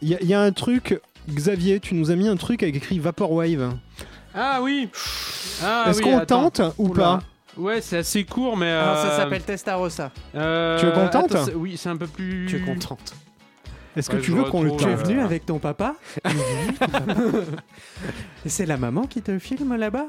[0.03, 2.63] Il y, a- il y a un truc, Xavier, tu nous as mis un truc
[2.63, 3.75] avec écrit Vaporwave.
[4.35, 4.89] Ah oui.
[5.63, 6.51] Ah, Est-ce oui, qu'on attends.
[6.51, 7.03] tente ou Oula.
[7.03, 7.21] pas
[7.57, 8.71] Ouais, c'est assez court, mais.
[8.71, 10.11] Alors ça euh, s'appelle Testarossa.
[10.35, 12.47] euh, Tu es contente attends, c'est- Oui, c'est un peu plus.
[12.49, 13.15] Tu es contente.
[13.95, 15.25] Est-ce Ouais, que tu veux qu'on le retrouve, Tu es venu Euh.
[15.25, 15.97] avec ton papa
[18.47, 20.07] c'est la maman qui te filme là-bas?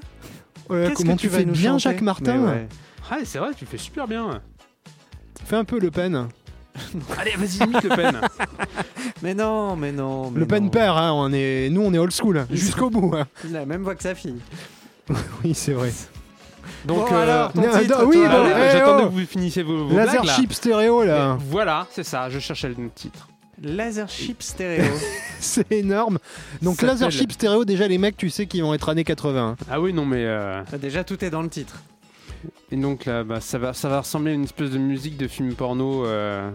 [0.70, 2.68] Comment que tu vas fais nous bien Jacques Martin ouais.
[3.12, 4.42] Ah, c'est vrai, tu fais super bien.
[5.44, 6.30] Fais un peu Le Pen.
[7.20, 8.22] Allez, vas-y, imite le pen.
[9.22, 10.32] Mais non, mais non.
[10.32, 10.70] mais Le Pen non.
[10.70, 11.70] père, hein, on est...
[11.70, 13.14] nous on est old school, jusqu'au bout.
[13.16, 13.26] hein.
[13.46, 14.40] Il a la même voix que sa fille.
[15.44, 15.92] Oui, c'est vrai.
[16.86, 19.10] Donc, Bon, euh, alors, ton non, titre, non, oui, toi, alors eh, j'attendais oh.
[19.10, 20.34] que vous finissiez vos, vos Laser blagues, là.
[20.36, 23.28] chip stéréo là, Voilà, c'est ça, je cherchais le titre.
[23.62, 24.92] Laser Chip Stereo.
[25.40, 26.20] c'est énorme.
[26.62, 29.04] Donc Ça laser s'appelle- chip stéréo, déjà les mecs, tu sais qu'ils vont être années
[29.06, 29.56] 80.
[29.72, 30.26] Ah oui, non, mais.
[30.26, 31.76] euh, Bah, Déjà, tout est dans le titre.
[32.72, 35.28] Et donc là, bah, ça, va, ça va ressembler à une espèce de musique de
[35.28, 36.06] film porno.
[36.06, 36.50] euh,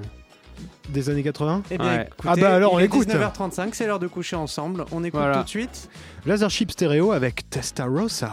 [0.91, 2.07] Des années 80 Eh bien, Ouais.
[2.07, 3.07] écoutez, Ah bah alors, on il est écoute.
[3.09, 4.85] 19h35, c'est l'heure de coucher ensemble.
[4.93, 5.39] On écoute Voilà.
[5.39, 5.89] tout de suite.
[6.27, 8.33] Laser chip stéréo avec Testarossa.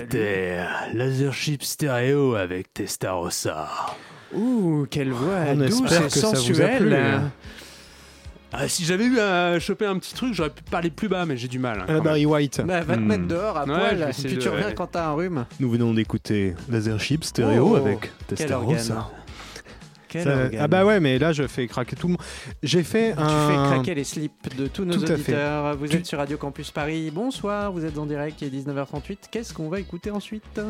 [0.00, 0.58] C'était
[0.94, 3.68] Laser Chip Stereo avec Testarossa.
[4.34, 6.78] Ouh, quelle voix On douce et sensuelle.
[6.86, 6.96] plu.
[8.54, 11.38] Ah, si j'avais eu à choper un petit truc, j'aurais pu parler plus bas, mais
[11.38, 11.80] j'ai du mal.
[11.80, 12.60] hein, À la quand Barry White.
[12.66, 13.04] Bah, va te Hmm.
[13.06, 14.74] mettre dehors à Ouais, poil, je vais et essayer puis de- tu reviens ouais.
[14.74, 15.46] quand t'as un rhume.
[15.58, 18.76] Nous venons d'écouter Laser chip stéréo Oh, avec Quel organe.
[18.76, 19.10] Testarossa.
[20.20, 22.22] Ça- ah bah ouais, mais là je fais craquer tout le monde.
[22.62, 23.48] J'ai fait Tu un.
[23.48, 25.76] fais craquer les slips de tous nos Tout auditeurs.
[25.76, 27.10] Vous Tu- êtes sur Radio Campus Paris.
[27.12, 29.18] Bonsoir, vous êtes en direct, il est 19h38.
[29.30, 30.60] Qu'est-ce qu'on va écouter ensuite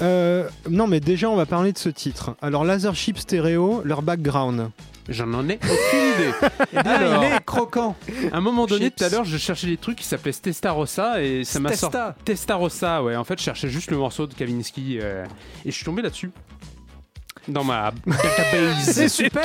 [0.00, 2.34] Euh, non, mais déjà on va parler de ce titre.
[2.42, 4.70] Alors Laser chip stéréo, leur background.
[5.08, 6.32] J'en en ai aucune idée.
[6.72, 7.22] Eh Alors.
[7.24, 7.94] il est croquant.
[8.32, 8.96] À un moment donné, Chips.
[8.96, 11.96] tout à l'heure, je cherchais des trucs qui s'appelaient Testarossa et ça m'a sorti.
[11.96, 12.16] Testa.
[12.24, 13.14] Testarossa, ouais.
[13.14, 15.24] En fait, je cherchais juste le morceau de Kavinsky euh,
[15.64, 16.30] et je suis tombé là-dessus.
[17.48, 18.90] Dans ma database.
[18.90, 19.42] C'est super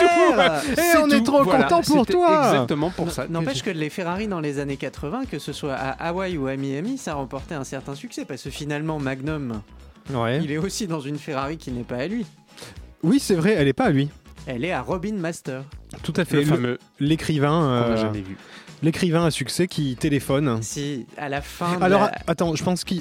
[0.78, 2.48] Eh, on est trop Voilà, content pour toi.
[2.54, 3.28] Exactement pour ça.
[3.28, 6.56] N'empêche que les Ferrari dans les années 80, que ce soit à Hawaï ou à
[6.56, 9.62] Miami, ça remportait un certain succès parce que finalement Magnum,
[10.12, 10.40] Ouais.
[10.44, 12.26] il est aussi dans une Ferrari qui n'est pas à lui.
[13.04, 14.10] Oui, c'est vrai, elle est pas à lui.
[14.48, 15.64] Elle est à Robin Master.
[16.02, 16.38] Tout à fait.
[16.38, 18.36] le Le- fameux L'écrivain, euh, jamais vu.
[18.82, 20.58] l'écrivain à succès qui téléphone.
[20.64, 21.78] Si, à la fin.
[21.78, 22.96] de Alors la- attends, je pense que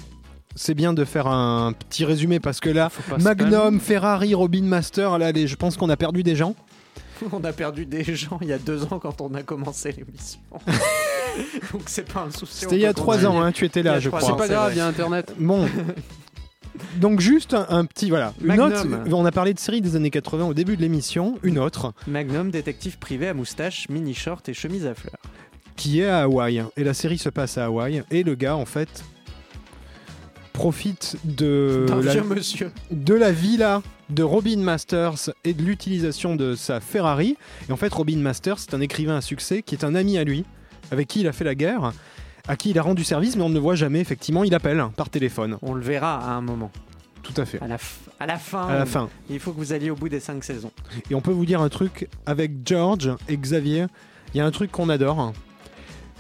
[0.55, 2.91] c'est bien de faire un petit résumé parce que là,
[3.21, 6.55] Magnum, Ferrari, Robin Master, là, les- je pense qu'on a perdu des gens.
[7.33, 10.41] On a perdu des gens il y a deux ans quand on a commencé l'émission.
[11.73, 12.61] Donc c'est pas un souci.
[12.61, 14.23] C'était il y a trois ans, hein, tu étais là, je crois.
[14.23, 15.35] C'est pas grave, il y a Internet.
[15.39, 15.69] Bon.
[16.97, 18.73] Donc juste un, un petit voilà, une Magnum.
[18.73, 18.87] autre.
[19.13, 22.51] On a parlé de séries des années 80 au début de l'émission, une autre Magnum,
[22.51, 25.19] détective privé à moustache, mini short et chemise à fleurs.
[25.77, 28.65] qui est à Hawaï et la série se passe à Hawaï et le gars en
[28.65, 29.05] fait
[30.61, 32.71] profite de la, vieux monsieur.
[32.91, 33.81] de la villa
[34.11, 37.37] de Robin Masters et de l'utilisation de sa Ferrari.
[37.69, 40.25] Et en fait, Robin Masters, c'est un écrivain à succès qui est un ami à
[40.25, 40.45] lui,
[40.91, 41.93] avec qui il a fait la guerre,
[42.47, 44.85] à qui il a rendu service, mais on ne le voit jamais, effectivement, il appelle
[44.97, 45.57] par téléphone.
[45.63, 46.71] On le verra à un moment.
[47.23, 47.61] Tout à fait.
[47.63, 48.67] À la, f- à la fin.
[48.67, 49.09] À la fin.
[49.31, 50.73] Il faut que vous alliez au bout des 5 saisons.
[51.11, 53.87] Et on peut vous dire un truc avec George et Xavier.
[54.35, 55.33] Il y a un truc qu'on adore.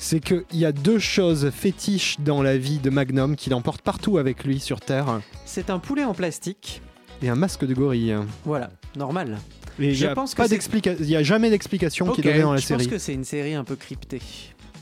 [0.03, 4.16] C'est qu'il y a deux choses fétiches dans la vie de Magnum qu'il emporte partout
[4.16, 5.20] avec lui sur Terre.
[5.44, 6.80] C'est un poulet en plastique.
[7.22, 8.16] Et un masque de gorille.
[8.46, 9.38] Voilà, normal.
[9.78, 12.40] Et il Je y a pense pas il y a jamais d'explication qui est donnée
[12.40, 12.84] dans la je série.
[12.84, 14.22] pense que c'est une série un peu cryptée.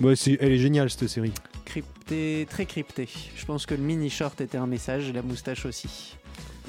[0.01, 1.33] Elle est géniale cette série.
[1.65, 3.09] Cryptée, très cryptée.
[3.37, 6.17] Je pense que le mini short était un message et la moustache aussi.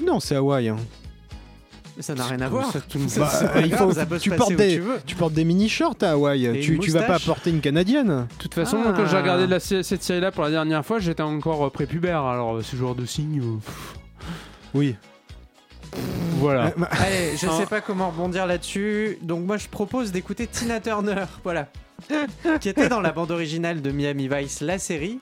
[0.04, 0.68] Non, c'est Hawaï.
[0.70, 0.76] hein.
[1.96, 2.70] Mais ça n'a rien à voir.
[2.72, 4.30] Ça, tout le monde- Ça, Bah, c'est pas il grave, faut- ça peut se tu
[4.30, 5.00] portes des- tu veux.
[5.06, 6.60] Tu portes des mini shorts à Hawaï.
[6.60, 8.08] Tu, vas pas porter une canadienne.
[8.08, 8.92] De toute façon, Ah.
[8.96, 12.22] quand j'ai regardé la cette série-là pour la dernière fois, j'étais encore euh, prépubère.
[12.24, 13.40] Alors, euh, ce genre de signe.
[13.42, 13.58] euh,
[14.74, 14.94] Oui.
[16.38, 16.72] voilà.
[16.90, 17.58] Allez, je Ah.
[17.58, 19.18] sais pas comment rebondir là-dessus.
[19.22, 21.68] Donc moi je propose d'écouter Tina Turner, voilà.
[22.60, 25.18] qui était dans la bande originale de Miami Vice, la série.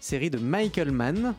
[0.00, 1.34] Série de Michael Mann.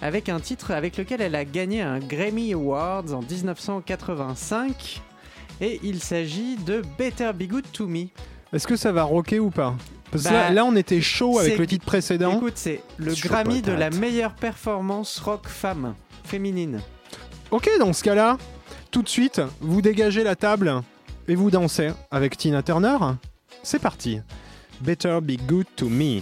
[0.00, 5.02] Avec un titre avec lequel elle a gagné un Grammy Awards en 1985.
[5.60, 8.06] Et il s'agit de Better Be Good to Me.
[8.52, 9.74] Est-ce que ça va rocker ou pas?
[10.10, 12.36] Parce que Bah, là, là, on était chaud avec le titre précédent.
[12.36, 15.94] Écoute, c'est le Grammy de la meilleure performance rock femme
[16.24, 16.80] féminine.
[17.50, 18.38] Ok, dans ce cas-là,
[18.90, 20.82] tout de suite, vous dégagez la table
[21.26, 22.96] et vous dansez avec Tina Turner.
[23.62, 24.20] C'est parti.
[24.80, 26.20] Better be good to me.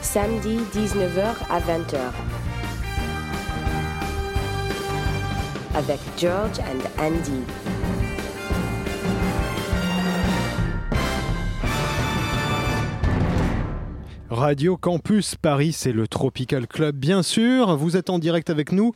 [0.00, 1.98] Samedi 19h à 20h.
[5.74, 7.42] Avec George and Andy.
[14.30, 17.76] Radio Campus Paris, c'est le Tropical Club bien sûr.
[17.76, 18.94] Vous êtes en direct avec nous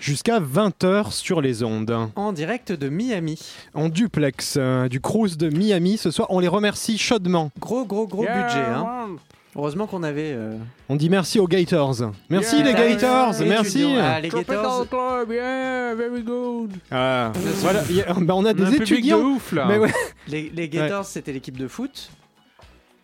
[0.00, 2.08] jusqu'à 20h sur les ondes.
[2.16, 3.38] En direct de Miami.
[3.74, 6.28] En duplex euh, du cruise de Miami ce soir.
[6.30, 7.50] On les remercie chaudement.
[7.58, 8.64] Gros, gros, gros budget.
[8.66, 9.16] Hein.
[9.56, 10.32] Heureusement qu'on avait.
[10.34, 10.56] euh,
[10.88, 11.94] On dit merci aux Gators.
[12.28, 12.64] Merci Yeah.
[12.64, 13.48] les Gators, étudiants.
[13.48, 13.84] merci.
[14.00, 14.88] Ah, les Gators.
[14.88, 16.72] Club, yeah, very good.
[16.90, 17.30] Ah,
[17.60, 19.20] voilà, a- bah, on a des un public de étudiants.
[19.20, 19.66] ouf là.
[19.68, 19.92] Mais ouais.
[20.26, 22.10] Les, les Gators, c'était l'équipe de foot.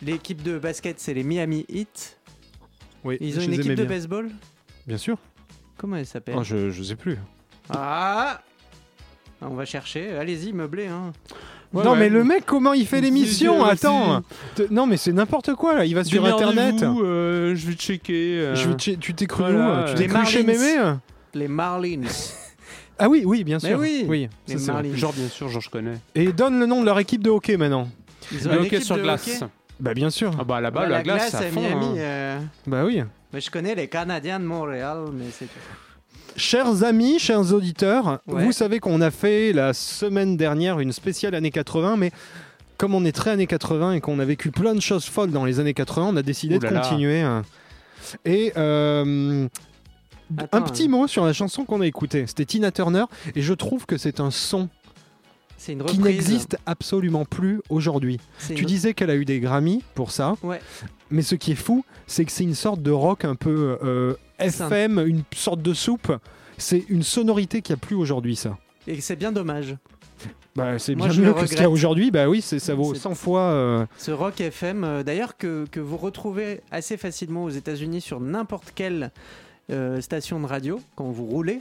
[0.02, 2.18] L'équipe de basket, c'est les Miami Heat.
[3.04, 3.84] Oui, Ils ont une équipe de bien.
[3.84, 4.30] baseball?
[4.88, 5.18] Bien sûr.
[5.80, 7.16] Comment elle s'appelle Oh, je, je sais plus.
[7.70, 8.40] Ah
[9.40, 10.10] On va chercher.
[10.16, 10.86] Allez-y, meublé.
[10.88, 11.12] Hein.
[11.72, 11.98] Ouais, non ouais.
[12.00, 14.22] mais le mec comment il fait Si, l'émission si, Attends.
[14.56, 15.84] Te- Non mais c'est n'importe quoi là.
[15.86, 16.82] Il va sur internet.
[16.82, 18.40] Euh, je vais checker.
[18.40, 18.54] euh.
[18.56, 20.42] Je vais te- tu t'es cru Voilà, où Tu t'es cru chez.
[20.42, 20.76] Mémé
[21.32, 22.02] Les Marlins.
[22.98, 23.78] Ah oui, oui, bien Mais sûr.
[23.78, 24.66] oui, ça, les.
[24.66, 24.94] Marlins.
[24.96, 25.94] Genre, bien sûr, genre, je connais.
[26.14, 27.88] Et donne le nom de leur équipe de hockey maintenant.
[28.32, 29.26] Ils ont Le une hockey équipe sur de glace.
[29.40, 29.46] hockey
[29.78, 30.32] Bah bien sûr.
[30.38, 31.60] Ah bah là-bas, Ouais, la, glace, à fond.
[31.62, 31.86] Miami.
[31.86, 31.94] hein.
[31.98, 33.02] euh, Bah oui.
[33.32, 35.60] Mais je connais les Canadiens de Montréal, mais c'est tout.
[36.36, 38.44] Chers amis, chers auditeurs, Ouais.
[38.44, 42.12] vous savez qu'on a fait la semaine dernière une spéciale années 80, mais
[42.76, 45.44] comme on est très années 80 et qu'on a vécu plein de choses folles dans
[45.44, 46.80] les années 80, on a décidé Ouh de là.
[46.80, 47.20] continuer.
[47.20, 47.42] hein.
[48.24, 49.46] Et euh,
[50.38, 50.88] Attends, un petit hein.
[50.88, 52.24] mot sur la chanson qu'on a écoutée.
[52.26, 53.04] C'était Tina Turner,
[53.34, 54.68] et je trouve que c'est un son
[55.62, 58.18] C'est une qui n'existe absolument plus aujourd'hui.
[58.48, 60.36] Tu une- disais qu'elle a eu des Grammys pour ça.
[60.42, 60.58] Ouais.
[61.10, 64.14] Mais ce qui est fou, c'est que c'est une sorte de rock un peu euh,
[64.38, 66.12] un- FM, une sorte de soupe.
[66.56, 68.56] C'est une sonorité qu'il n'y a plus aujourd'hui, ça.
[68.86, 69.76] Et c'est bien dommage.
[70.56, 72.10] Bah, c'est bien mieux que ce qu'il y a aujourd'hui.
[72.10, 73.42] Bah oui, ça vaut C'est- 100 fois.
[73.42, 78.18] euh, Ce rock FM, euh, d'ailleurs, que, que vous retrouvez assez facilement aux États-Unis sur
[78.18, 79.10] n'importe quelle
[79.70, 81.60] euh, station de radio quand vous roulez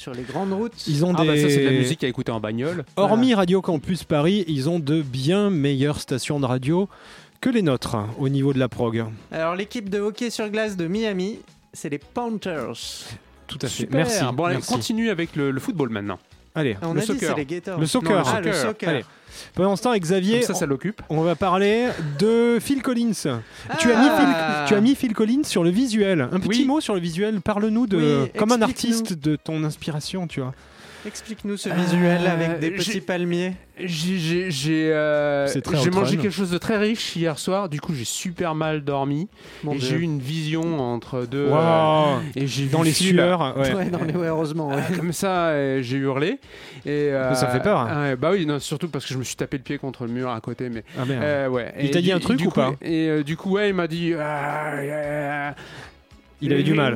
[0.00, 0.86] sur les grandes routes.
[0.88, 1.28] ils ont Ah des.
[1.28, 2.84] bah ça, c'est de la musique à écouter en bagnole.
[2.96, 6.88] Hormis Radio Campus Paris, ils ont de bien meilleures stations de radio
[7.42, 9.04] que les nôtres au niveau de la prog.
[9.30, 11.38] Alors, l'équipe de hockey sur glace de Miami,
[11.74, 12.72] c'est les Panthers.
[13.46, 13.82] Tout à fait.
[13.82, 13.96] Super.
[14.06, 14.24] Merci.
[14.32, 14.72] Bon, allez, merci.
[14.72, 16.18] continue avec le, le football maintenant.
[16.54, 17.28] Allez, Ah, on Le a dit soccer.
[17.30, 17.78] c'est les Gators.
[17.78, 18.10] le soccer.
[18.10, 18.66] Non, Ah, le Soccer.
[18.68, 18.88] soccer.
[18.88, 19.04] Allez.
[19.54, 21.00] Pendant ce temps, avec Xavier, ça, ça l'occupe.
[21.08, 21.86] on va parler
[22.18, 23.12] de Phil Collins.
[23.78, 24.16] Tu, as mis Ah.
[24.18, 26.22] Phil, tu as mis Phil Collins sur le visuel.
[26.32, 26.64] Un petit Oui.
[26.66, 27.40] mot sur le visuel.
[27.40, 30.52] Parle-nous de Oui, comme un artiste de ton inspiration, tu vois.
[31.06, 33.54] Explique-nous ce visuel Euh, avec des petits palmiers.
[33.82, 34.50] J'ai
[34.92, 35.46] euh,
[35.94, 37.70] mangé quelque chose de très riche hier soir.
[37.70, 39.28] Du coup, j'ai super mal dormi.
[39.78, 41.46] J'ai eu une vision entre deux.
[41.48, 42.20] euh, Waouh.
[42.36, 43.56] et j'ai Dans les sueurs.
[43.56, 43.72] ouais.
[43.74, 44.68] Ouais, non, mais ouais, heureusement.
[44.68, 44.82] ouais.
[44.92, 46.38] euh, Comme ça, euh, j'ai hurlé.
[46.84, 47.78] Et, euh, Ça fait peur.
[47.80, 48.14] hein.
[48.16, 50.28] bah oui, non, surtout parce que je me suis tapé le pied contre le mur
[50.30, 50.68] à côté.
[50.68, 51.72] Mais Ah euh, ouais.
[51.80, 53.86] Il t'a dit un truc ou coup- pas Et euh, du coup, ouais, il m'a
[53.86, 54.12] dit.
[56.40, 56.94] Ah, Il avait du mal.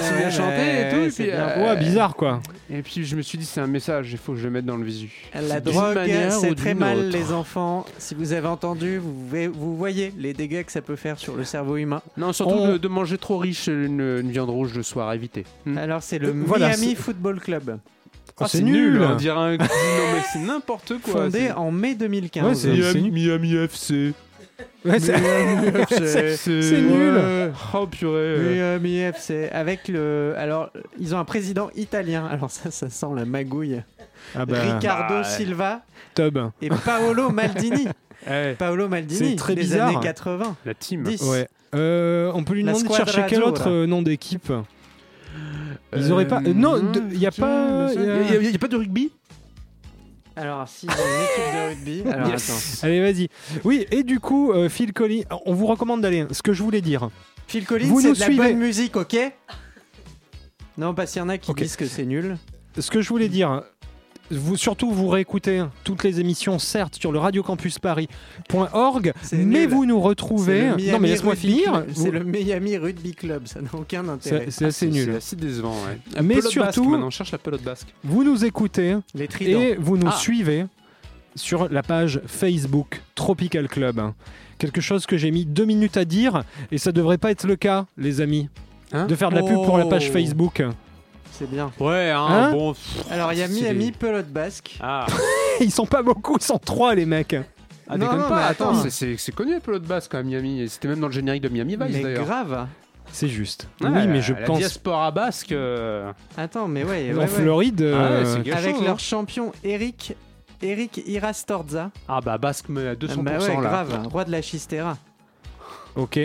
[0.00, 0.96] s'est mis à chanter et tout.
[0.96, 1.48] Ouais, et c'est puis, bien.
[1.48, 2.40] euh, Ouais, bizarre quoi.
[2.72, 4.64] Et puis je me suis dit, c'est un message, il faut que je le mette
[4.64, 5.10] dans le visu.
[5.34, 5.98] La drogue,
[6.30, 7.08] c'est très mal, autre.
[7.16, 7.84] les enfants.
[7.98, 11.76] Si vous avez entendu, vous, voyez les dégâts que ça peut faire sur le cerveau
[11.76, 12.00] humain.
[12.16, 15.14] Non, surtout On- de, de manger trop riche une, une viande rouge le soir à
[15.14, 15.44] éviter.
[15.66, 15.78] Hmm.
[15.78, 17.78] Alors, c'est le Euh, voilà, Miami c'est- Football Club,
[18.42, 19.02] Oh, c'est nul.
[19.02, 19.50] On dirait un...
[19.58, 19.64] non
[20.14, 21.24] mais c'est n'importe quoi.
[21.24, 22.44] fondé c'est- en mai 2015.
[22.46, 23.12] Ouais, c'est- c'est nul.
[23.12, 24.12] Miami FC.
[24.84, 24.98] Ouais,
[25.88, 27.14] c'est- c'est- c'est nul.
[27.14, 27.50] ouais.
[27.74, 28.38] Oh purée.
[28.38, 30.34] Miami FC avec le.
[30.36, 32.26] Alors, ils ont un président italien.
[32.30, 33.82] Alors ça, ça sent la magouille.
[34.34, 35.24] Ah bah, Ricardo bah.
[35.24, 35.80] Silva
[36.14, 36.38] Tub.
[36.62, 37.88] et Paolo Maldini.
[38.58, 39.88] Paolo Maldini, C'est très des bizarre.
[39.88, 40.56] années 80.
[40.66, 41.02] la team.
[41.04, 41.22] 10.
[41.22, 41.48] Ouais.
[41.74, 44.52] Euh, on peut lui demander de chercher quel autre euh, nom d'équipe?
[45.96, 48.08] Ils auraient pas- euh, non, de- y a pas- Il y
[48.46, 49.12] a- y, a pas de rugby?
[50.40, 52.02] Alors, si, ont une équipe de rugby.
[52.12, 52.82] Alors, Yes.
[52.82, 53.28] Allez, vas-y.
[53.64, 56.26] Oui, et du coup, euh, Phil Collins, on vous recommande d'aller.
[56.30, 57.10] Ce que je voulais dire.
[57.46, 58.48] Phil Collins, Vous c'est nous de la suivez.
[58.48, 59.16] bonne musique, ok?
[60.78, 62.38] Non, parce qu'il y en a qui disent que c'est nul.
[62.78, 63.62] Ce que je voulais dire.
[64.30, 69.68] Vous, surtout, vous réécoutez toutes les émissions, certes, sur le radiocampusparis.org, C'est mais nul.
[69.68, 70.60] vous nous C'est retrouvez.
[70.62, 71.84] le Non, Miami mais laisse-moi Rugby finir.
[71.88, 74.44] Vous- C'est le Miami Rugby Club, ça n'a aucun intérêt.
[74.46, 75.10] C'est c'est assez C'est nul.
[75.16, 76.22] assez décevant, ouais.
[76.22, 77.88] Mais basque, surtout- maintenant, cherche la pelote basque.
[78.04, 80.16] Vous nous écoutez Les et vous nous Ah.
[80.16, 80.66] suivez
[81.34, 84.00] sur la page Facebook Tropical Club.
[84.58, 87.56] Quelque chose que j'ai mis deux minutes à dire et ça devrait pas être le
[87.56, 88.48] cas, les amis,
[88.92, 90.12] Hein de faire de la pub pour la page Oh.
[90.12, 90.62] Facebook.
[91.40, 91.72] C'est bien.
[91.80, 92.74] Ouais, hein, Hein bon.
[92.74, 94.76] pff, Alors, il y a c'est Miami Pelote Basque.
[94.80, 95.06] Ah,
[95.60, 97.34] Ils sont pas beaucoup, ils sont trois les mecs.
[97.88, 98.82] ah Non, déconne non, pas, mais attends, attends.
[98.82, 100.60] c'est- c'est c'est connu la pelote basque à Miami.
[100.60, 102.24] et C'était même dans le générique de Miami Vice mais d'ailleurs.
[102.26, 102.66] grave.
[103.12, 103.68] C'est juste.
[103.80, 105.50] Ouais, oui, mais je la pense diaspora basque.
[105.52, 107.26] euh, Attends, mais ouais, en ouais, ouais.
[107.26, 107.80] Floride.
[107.80, 108.98] Ah ouais, euh, quelque Avec chose, leur hein.
[108.98, 110.14] champion Eric,
[110.62, 111.90] Eric Irastorza.
[112.06, 113.60] Ah bah basque mais à 200% bah ouais, là.
[113.62, 114.96] grave, roi de la Chistera.
[115.96, 116.20] ok.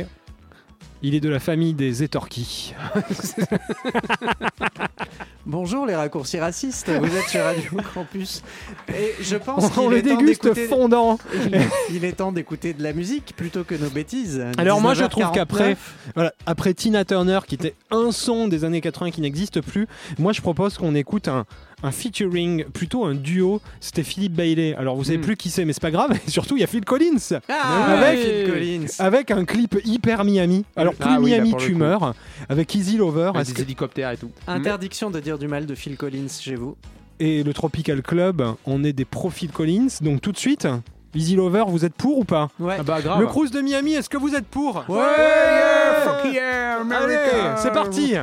[1.01, 2.73] Il est de la famille des étorquis.
[5.45, 8.41] Bonjour les raccourcis racistes, vous êtes sur Radio Campus.
[8.89, 11.19] Et je pense On qu'il le déguste fondant.
[11.35, 11.61] il,
[11.97, 14.43] il est temps d'écouter de la musique plutôt que nos bêtises.
[14.57, 15.31] Alors moi, je trouve 19h49.
[15.33, 15.77] qu'après-
[16.15, 19.87] Voilà, après Tina Turner, qui était un son des années 80 qui n'existe plus,
[20.17, 21.45] moi je propose qu'on écoute un,
[21.83, 23.61] un featuring, plutôt un duo.
[23.79, 24.75] C'était Philippe Bailey.
[24.75, 25.21] Alors vous savez Mm.
[25.21, 26.17] plus qui c'est, mais c'est pas grave.
[26.27, 27.39] Et surtout, il y a Phil Collins.
[27.49, 28.85] Ah, Avec- Phil Collins.
[28.99, 30.65] Avec un clip hyper Miami.
[30.75, 32.13] Alors plus Ah oui, là, Miami le tu meurs.
[32.49, 34.31] Avec Easy Lover Avec des que- hélicoptères et tout.
[34.47, 36.75] Interdiction de dire du mal de Phil Collins chez vous.
[37.19, 38.43] et le Tropical Club.
[38.65, 39.87] On est des pros Phil Collins.
[40.01, 40.67] Donc tout de suite,
[41.13, 42.75] Easy Lover, vous êtes pour ou pas Ouais.
[42.79, 43.21] Ah bah grave.
[43.21, 47.05] Le cruise de Miami, est-ce que vous êtes pour Ouais, yeah, fuck yeah, America.
[47.05, 48.15] Allez, c'est parti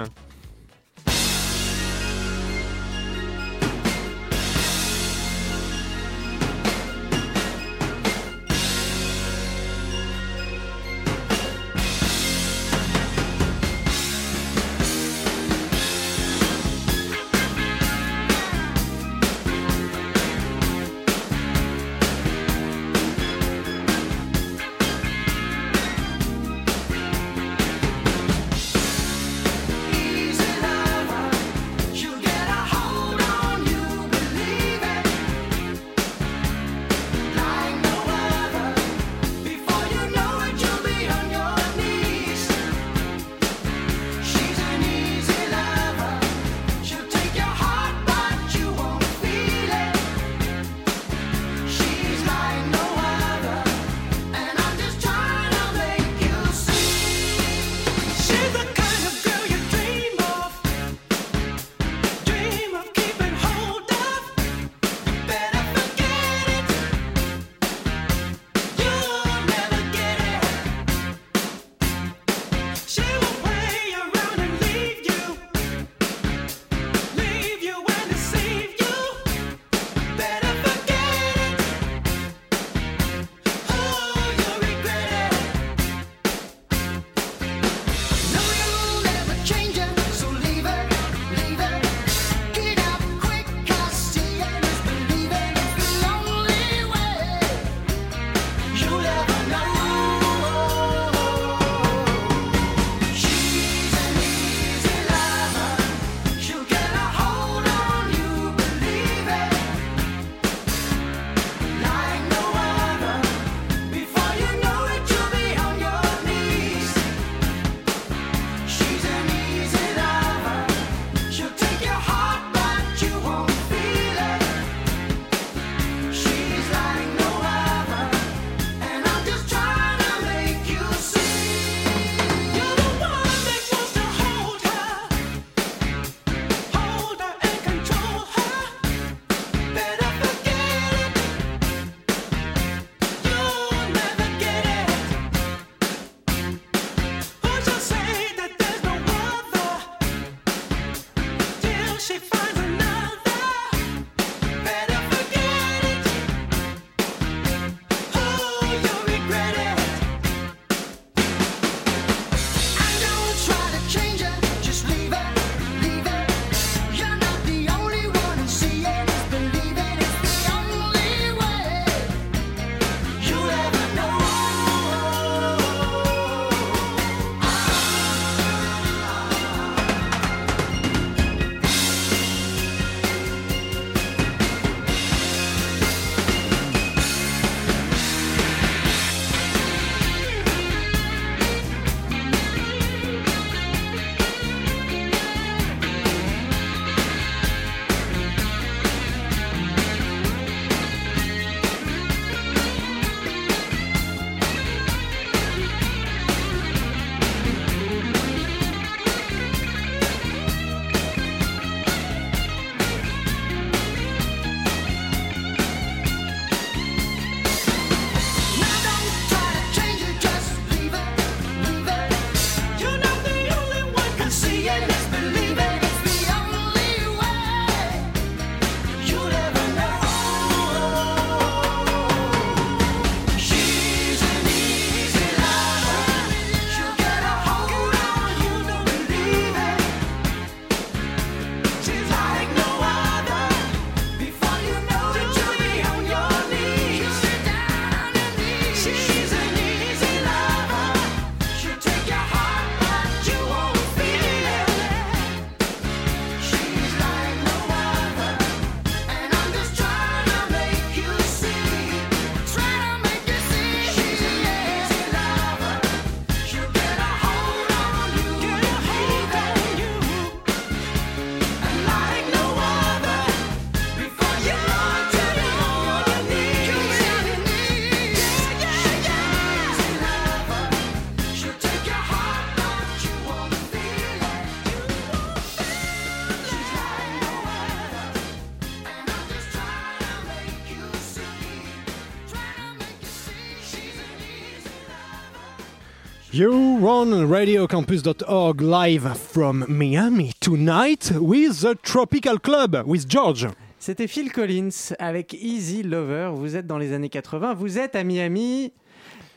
[297.11, 303.49] Radiocampus.org live from Miami tonight with the Tropical Club with George.
[303.81, 306.31] C'était Phil Collins avec Easy Lover.
[306.33, 308.73] Vous êtes dans les années 80, vous êtes à Miami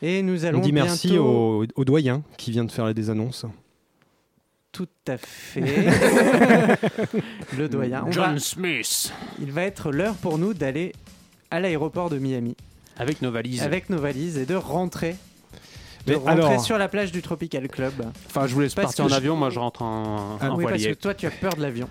[0.00, 3.10] et nous allons On dit merci bientôt- au, au doyen qui vient de faire des
[3.10, 3.44] annonces.
[4.70, 5.60] Tout à fait.
[7.58, 8.04] Le doyen.
[8.06, 9.12] On va- Smith.
[9.40, 10.92] il va être l'heure pour nous d'aller
[11.50, 12.54] à l'aéroport de Miami
[12.96, 13.62] Avec nos valises.
[13.64, 15.16] avec nos valises et de rentrer.
[16.06, 17.92] De Mais rentrer alors- sur la plage du Tropical Club.
[18.28, 20.56] Enfin, je vous laisse Parce partir en je- avion, moi je rentre en, Ah en
[20.56, 21.88] oui, parce que toi, tu as peur de l'avion.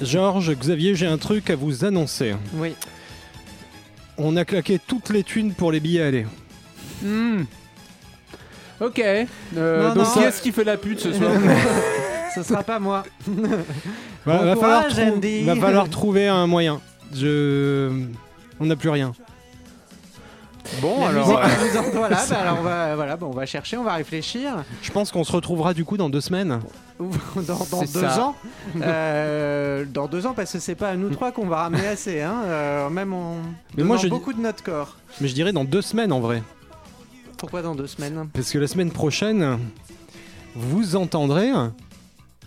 [0.00, 2.34] Georges, Xavier, j'ai un truc à vous annoncer.
[2.54, 2.74] Oui.
[4.16, 6.26] On a claqué toutes les thunes pour les billets aller.
[7.02, 7.42] Hmm.
[8.80, 8.98] Ok.
[9.00, 9.24] Euh,
[9.88, 10.12] Non, donc non.
[10.12, 11.30] qui est-ce qui fait la pute ce soir
[12.34, 13.02] Ce sera pas moi.
[13.26, 13.32] Va,
[14.38, 14.56] Bon va falloir
[14.88, 15.42] courage, trou- Andy.
[15.44, 16.80] va falloir trouver un moyen.
[17.14, 18.04] Je...
[18.60, 19.12] On n'a plus rien.
[20.82, 21.26] Bon, La alors.
[21.28, 23.84] musique euh, nous en- voilà, bah alors on va, voilà, bon, on va chercher, on
[23.84, 24.64] va réfléchir.
[24.82, 26.60] Je pense qu'on se retrouvera du coup dans deux semaines.
[27.00, 28.22] Dans, deux ça.
[28.22, 28.34] ans.
[28.82, 32.20] Euh, dans deux ans, parce que c'est pas à nous trois qu'on va ramener assez,
[32.20, 33.36] hein, euh, même en
[33.76, 34.96] Mais moi, je- beaucoup de notre corps.
[35.20, 36.42] Mais je dirais dans deux semaines en vrai.
[37.38, 38.28] Pourquoi dans deux semaines?
[38.32, 39.58] Parce que la semaine prochaine,
[40.54, 41.50] vous entendrez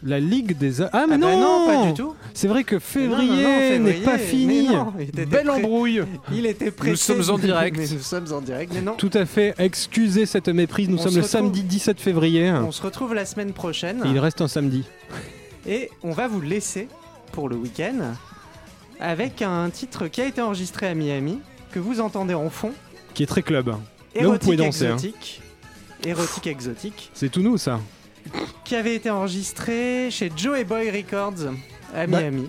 [0.04, 0.82] la Ligue des...
[0.82, 2.16] Ah mais Ah bah non, non, pas du tout.
[2.34, 4.68] C'est vrai que Non, non, non, février n'est pas fini.
[4.70, 6.02] non, il était Belle embrouille.
[6.34, 6.96] Il était prêt.
[6.96, 7.78] sommes en direct.
[7.78, 8.94] nous sommes en direct, mais non.
[8.96, 12.52] Tout à fait, excusez cette méprise, nous On sommes le retrouve- samedi 17 février.
[12.52, 14.84] On se retrouve la semaine prochaine Et il reste un samedi.
[15.68, 16.88] et on va vous laisser
[17.32, 17.96] pour le week-end
[19.00, 21.40] avec un titre qui a été enregistré à Miami
[21.72, 22.72] que vous entendez en fond.
[23.14, 23.68] Qui est très club.
[23.68, 23.76] Là,
[24.16, 24.94] vous Érotique pouvez danser, hein.
[24.96, 25.42] exotique.
[26.06, 27.12] Érotique exotique.
[27.14, 27.80] C'est tout nous ça.
[28.64, 31.52] Qui avait été enregistré chez Joey Boy Records
[31.96, 32.48] à Bah, Miami.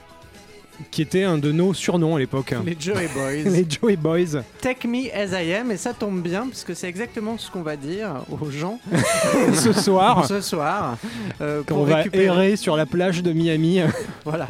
[0.90, 2.54] Qui était un de nos surnoms à l'époque.
[2.64, 3.50] Les Joey Boys.
[3.50, 4.42] Les Joey Boys.
[4.60, 5.70] Take me as I am.
[5.70, 8.80] Et ça tombe bien parce que c'est exactement ce qu'on va dire aux gens
[9.54, 10.96] Ce soir, ce soir.
[11.40, 13.80] euh, quand pour on va récupérer- errer sur la plage de Miami.
[14.24, 14.48] Voilà.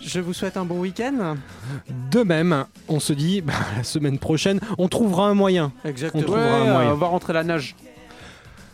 [0.00, 1.36] Je vous souhaite un bon week-end.
[2.10, 5.72] De même, on se dit, bah, la semaine prochaine, on trouvera un moyen.
[5.84, 6.22] Exactement.
[6.22, 6.92] On trouvera un moyen.
[6.92, 7.74] on va rentrer la nage.